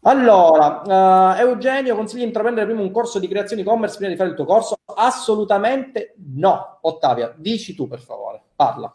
[0.01, 4.29] Allora, uh, Eugenio, consigli di intraprendere prima un corso di creazione e-commerce prima di fare
[4.29, 4.75] il tuo corso?
[4.95, 6.77] Assolutamente no.
[6.81, 8.93] Ottavia, dici tu per favore, parla.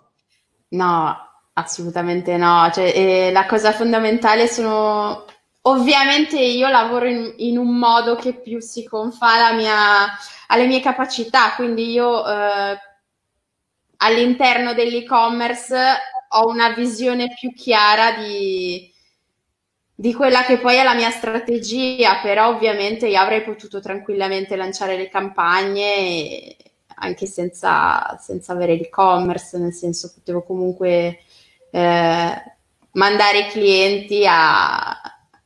[0.74, 1.16] No,
[1.54, 2.70] assolutamente no.
[2.72, 5.24] Cioè, eh, la cosa fondamentale sono...
[5.66, 10.06] Ovviamente io lavoro in, in un modo che più si confà mia,
[10.48, 12.78] alle mie capacità, quindi io eh,
[13.98, 15.96] all'interno dell'e-commerce
[16.30, 18.92] ho una visione più chiara di,
[19.94, 24.96] di quella che poi è la mia strategia, però ovviamente io avrei potuto tranquillamente lanciare
[24.98, 26.56] le campagne e,
[26.94, 31.18] anche senza, senza avere l'e-commerce, nel senso potevo comunque
[31.70, 32.42] eh,
[32.92, 35.00] mandare i clienti a,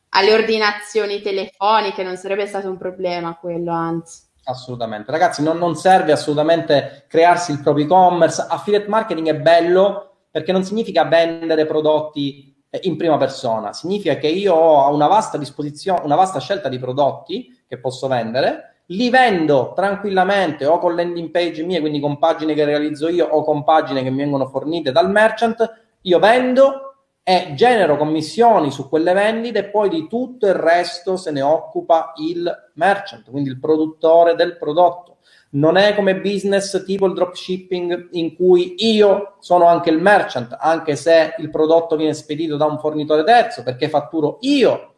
[0.09, 4.27] alle ordinazioni telefoniche, non sarebbe stato un problema quello, anzi.
[4.45, 5.11] Assolutamente.
[5.11, 8.45] Ragazzi, non, non serve assolutamente crearsi il proprio e-commerce.
[8.47, 14.27] Affiliate marketing è bello perché non significa vendere prodotti eh, in prima persona, significa che
[14.27, 19.73] io ho una vasta disposizione, una vasta scelta di prodotti che posso vendere li vendo
[19.75, 24.01] tranquillamente o con landing page mie, quindi con pagine che realizzo io o con pagine
[24.03, 25.69] che mi vengono fornite dal merchant,
[26.01, 31.29] io vendo e genero commissioni su quelle vendite e poi di tutto il resto se
[31.29, 35.17] ne occupa il merchant, quindi il produttore del prodotto.
[35.51, 40.95] Non è come business tipo il dropshipping in cui io sono anche il merchant, anche
[40.95, 44.88] se il prodotto viene spedito da un fornitore terzo, perché fatturo io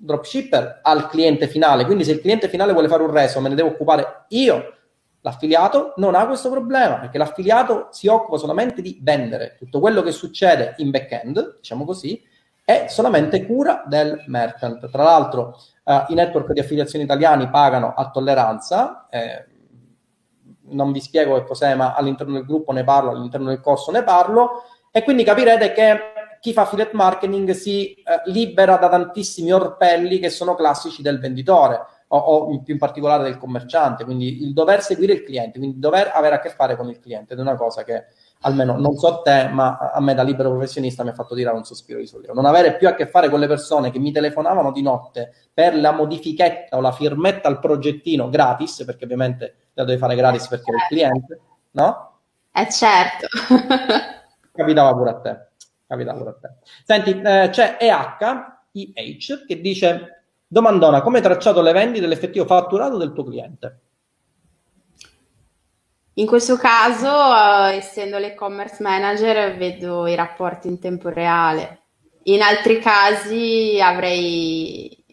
[0.00, 1.84] dropshipper al cliente finale.
[1.84, 4.74] Quindi se il cliente finale vuole fare un reso, me ne devo occupare io.
[5.20, 9.56] L'affiliato non ha questo problema perché l'affiliato si occupa solamente di vendere.
[9.58, 12.22] Tutto quello che succede in back-end, diciamo così,
[12.64, 14.88] è solamente cura del merchant.
[14.88, 19.08] Tra l'altro, eh, i network di affiliazione italiani pagano a tolleranza.
[19.10, 19.46] Eh,
[20.70, 24.04] non vi spiego che cos'è, ma all'interno del gruppo ne parlo, all'interno del corso ne
[24.04, 24.62] parlo.
[24.92, 25.98] E quindi capirete che
[26.40, 31.80] chi fa affiliate marketing si eh, libera da tantissimi orpelli che sono classici del venditore
[32.08, 36.10] o, o, più in particolare del commerciante, quindi il dover seguire il cliente, quindi dover
[36.14, 38.06] avere a che fare con il cliente ed è una cosa che
[38.42, 41.64] almeno non so te, ma a me da libero professionista mi ha fatto tirare un
[41.64, 42.34] sospiro di sollievo.
[42.34, 45.76] Non avere più a che fare con le persone che mi telefonavano di notte per
[45.76, 50.70] la modifichetta o la firmetta al progettino gratis, perché ovviamente la devi fare gratis perché
[50.70, 51.40] è il cliente,
[51.72, 52.20] no?
[52.52, 53.26] Eh certo.
[54.52, 55.47] Capitava pure a te
[55.88, 56.48] capita pure a te.
[56.84, 58.18] Senti, eh, c'è EH,
[58.72, 63.80] EH che dice domandona come hai tracciato le vendite dell'effettivo fatturato del tuo cliente?
[66.14, 71.82] In questo caso, uh, essendo l'e-commerce manager, vedo i rapporti in tempo reale.
[72.24, 75.04] In altri casi avrei,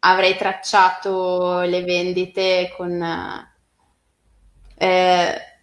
[0.00, 3.02] avrei tracciato le vendite con...
[4.76, 5.53] Eh,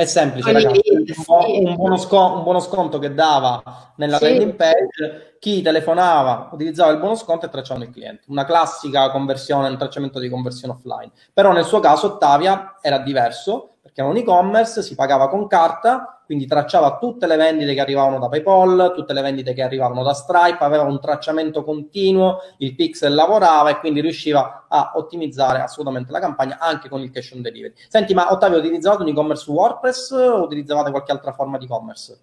[0.00, 0.80] è semplice, ragazzi.
[1.26, 4.24] Un, buono scon- un, buono sconto che dava nella sì.
[4.24, 8.22] landing page, chi telefonava utilizzava il buono sconto e tracciava il cliente.
[8.28, 11.12] Una classica conversione, un tracciamento di conversione offline.
[11.34, 16.20] Però nel suo caso Ottavia era diverso perché era un e-commerce, si pagava con carta
[16.30, 20.14] quindi tracciava tutte le vendite che arrivavano da PayPal, tutte le vendite che arrivavano da
[20.14, 26.20] Stripe, aveva un tracciamento continuo, il pixel lavorava e quindi riusciva a ottimizzare assolutamente la
[26.20, 27.74] campagna anche con il cash on delivery.
[27.88, 32.20] Senti, ma Ottavio, utilizzavate un e-commerce su WordPress o utilizzavate qualche altra forma di e-commerce?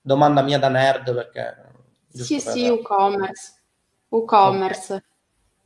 [0.00, 1.54] Domanda mia da nerd perché...
[2.08, 3.52] Sì, sì, e-commerce.
[4.08, 5.04] e-commerce.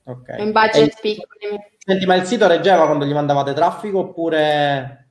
[0.05, 0.35] Ok.
[0.41, 1.59] In budget piccoli.
[1.79, 5.02] Senti, ma il sito reggeva quando gli mandavate traffico oppure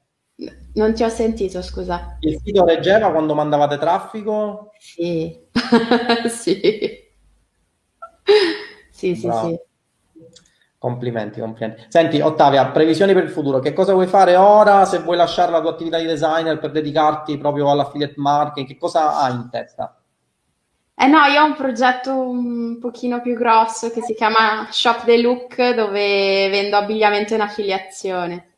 [0.74, 2.18] non ti ho sentito, scusa.
[2.22, 4.72] Il sito reggeva quando mandavate traffico?
[4.78, 5.38] Sì,
[6.30, 7.10] sì.
[8.90, 9.60] Sì, sì, sì.
[10.78, 11.86] Complimenti, complimenti.
[11.90, 13.60] Senti, Ottavia, previsioni per il futuro.
[13.60, 14.86] Che cosa vuoi fare ora?
[14.86, 19.20] Se vuoi lasciare la tua attività di designer per dedicarti proprio all'affiliate marketing, che cosa
[19.20, 19.96] hai in testa?
[20.96, 25.20] Eh no, io ho un progetto un pochino più grosso che si chiama Shop the
[25.20, 28.51] Look, dove vendo abbigliamento in affiliazione.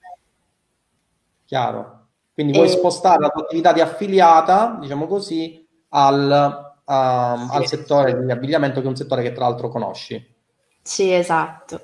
[1.54, 2.08] Chiaro.
[2.34, 7.56] Quindi vuoi spostare la tua attività di affiliata, diciamo così, al, um, sì.
[7.56, 10.36] al settore di abbigliamento, che è un settore che tra l'altro conosci.
[10.82, 11.80] Sì, esatto.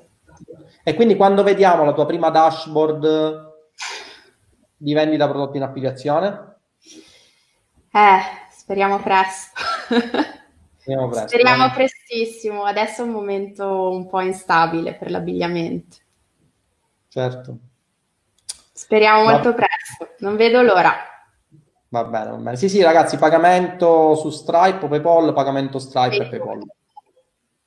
[0.82, 3.48] E quindi quando vediamo la tua prima dashboard
[4.76, 6.56] di vendita prodotti in applicazione?
[7.92, 9.60] Eh, speriamo presto.
[10.78, 12.64] Speriamo, presto, speriamo prestissimo.
[12.64, 15.96] Adesso è un momento un po' instabile per l'abbigliamento.
[17.06, 17.58] Certo.
[18.80, 19.32] Speriamo Va...
[19.32, 20.94] molto presto, non vedo l'ora.
[21.88, 22.56] Va bene, va bene.
[22.56, 26.26] Sì, sì, ragazzi, pagamento su Stripe, PayPal, pagamento Stripe PayPal.
[26.26, 26.72] e PayPal.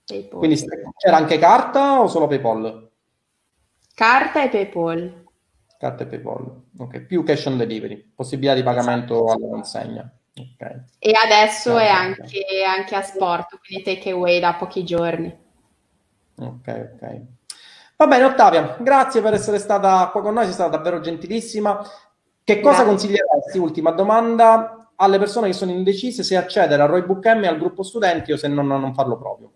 [0.05, 0.39] PayPal.
[0.39, 0.59] Quindi
[0.97, 2.89] c'era anche carta o solo PayPal?
[3.93, 5.26] Carta e PayPal.
[5.78, 6.61] Carta e PayPal.
[6.80, 9.38] Ok, più cash on delivery, possibilità di pagamento esatto.
[9.38, 10.14] alla consegna.
[10.36, 10.82] Okay.
[10.97, 15.32] E adesso è anche, anche, a sport, quindi take away da pochi giorni.
[16.39, 17.22] Ok, ok.
[18.04, 21.89] Va bene, Ottavia, grazie per essere stata qua con noi, sei stata davvero gentilissima.
[22.43, 22.86] Che cosa grazie.
[22.86, 27.82] consiglieresti, ultima domanda, alle persone che sono indecise se accedere a Roybook M al gruppo
[27.82, 29.51] studenti o se non, non farlo proprio?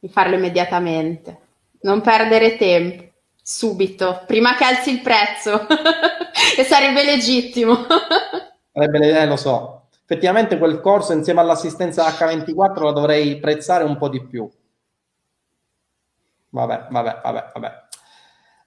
[0.00, 1.38] Di farlo immediatamente,
[1.82, 3.04] non perdere tempo
[3.40, 5.68] subito, prima che alzi il prezzo,
[6.56, 7.76] che sarebbe legittimo.
[8.74, 9.84] sarebbe, eh, lo so.
[10.02, 14.50] Effettivamente quel corso insieme all'assistenza H24 lo dovrei prezzare un po' di più.
[16.50, 17.82] Vabbè, vabbè, vabbè, vabbè.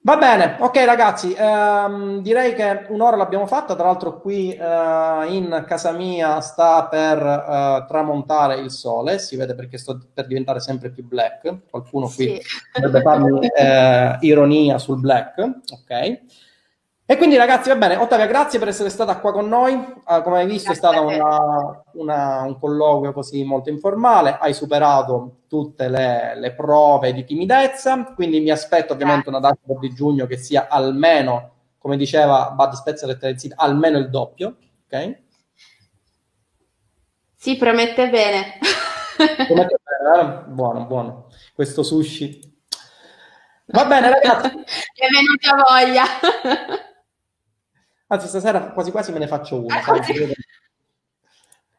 [0.06, 5.64] Va bene, ok ragazzi, ehm, direi che un'ora l'abbiamo fatta, tra l'altro qui eh, in
[5.66, 10.92] casa mia sta per eh, tramontare il sole, si vede perché sto per diventare sempre
[10.92, 12.42] più black, qualcuno qui sì.
[12.74, 16.22] dovrebbe farmi eh, ironia sul black, ok?
[17.06, 19.74] E quindi ragazzi, va bene, Ottavia, grazie per essere stata qua con noi.
[19.74, 24.54] Uh, come hai visto grazie è stato una, una, un colloquio così molto informale, hai
[24.54, 30.26] superato tutte le, le prove di timidezza, quindi mi aspetto ovviamente una data di giugno
[30.28, 35.18] che sia almeno, come diceva Bud Spezzer e Telezit, almeno il doppio, ok?
[37.36, 38.60] Sì, promette bene.
[39.46, 40.44] promette bene, eh?
[40.48, 41.28] buono, buono.
[41.54, 42.62] Questo sushi.
[43.66, 44.56] Va bene ragazzi.
[44.56, 46.92] Mi è venuta voglia.
[48.14, 49.80] Anzi, stasera quasi quasi me ne faccio una.
[49.80, 50.36] Eh,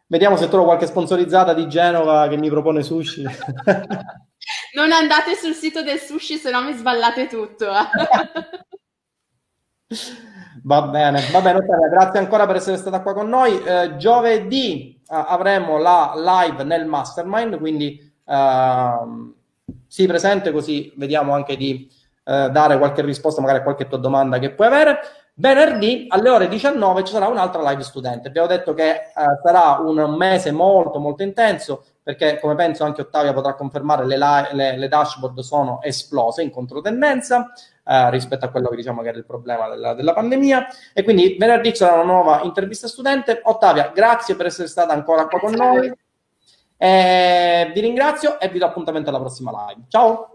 [0.06, 3.22] Vediamo se trovo qualche sponsorizzata di Genova che mi propone sushi.
[4.74, 7.66] non andate sul sito del sushi, se no mi sballate tutto.
[7.70, 7.86] Eh.
[10.66, 13.62] Va bene, va bene, Ottavia, grazie ancora per essere stata qua con noi.
[13.62, 18.90] Eh, giovedì eh, avremo la live nel mastermind, quindi eh,
[19.86, 21.86] sii presente così vediamo anche di
[22.24, 25.00] eh, dare qualche risposta magari a qualche tua domanda che puoi avere.
[25.36, 28.28] Venerdì alle ore 19 ci sarà un'altra live studente.
[28.28, 29.02] Abbiamo detto che eh,
[29.42, 34.16] sarà un mese molto molto intenso perché come penso anche Ottavia potrà confermare le,
[34.52, 37.50] le, le dashboard sono esplose in controtendenza
[37.84, 41.36] eh, rispetto a quello che diciamo che era il problema della, della pandemia e quindi
[41.38, 43.40] venerdì ci sarà una nuova intervista studente.
[43.42, 45.92] Ottavia, grazie per essere stata ancora qua con noi.
[46.76, 49.86] Eh, vi ringrazio e vi do appuntamento alla prossima live.
[49.88, 50.33] Ciao!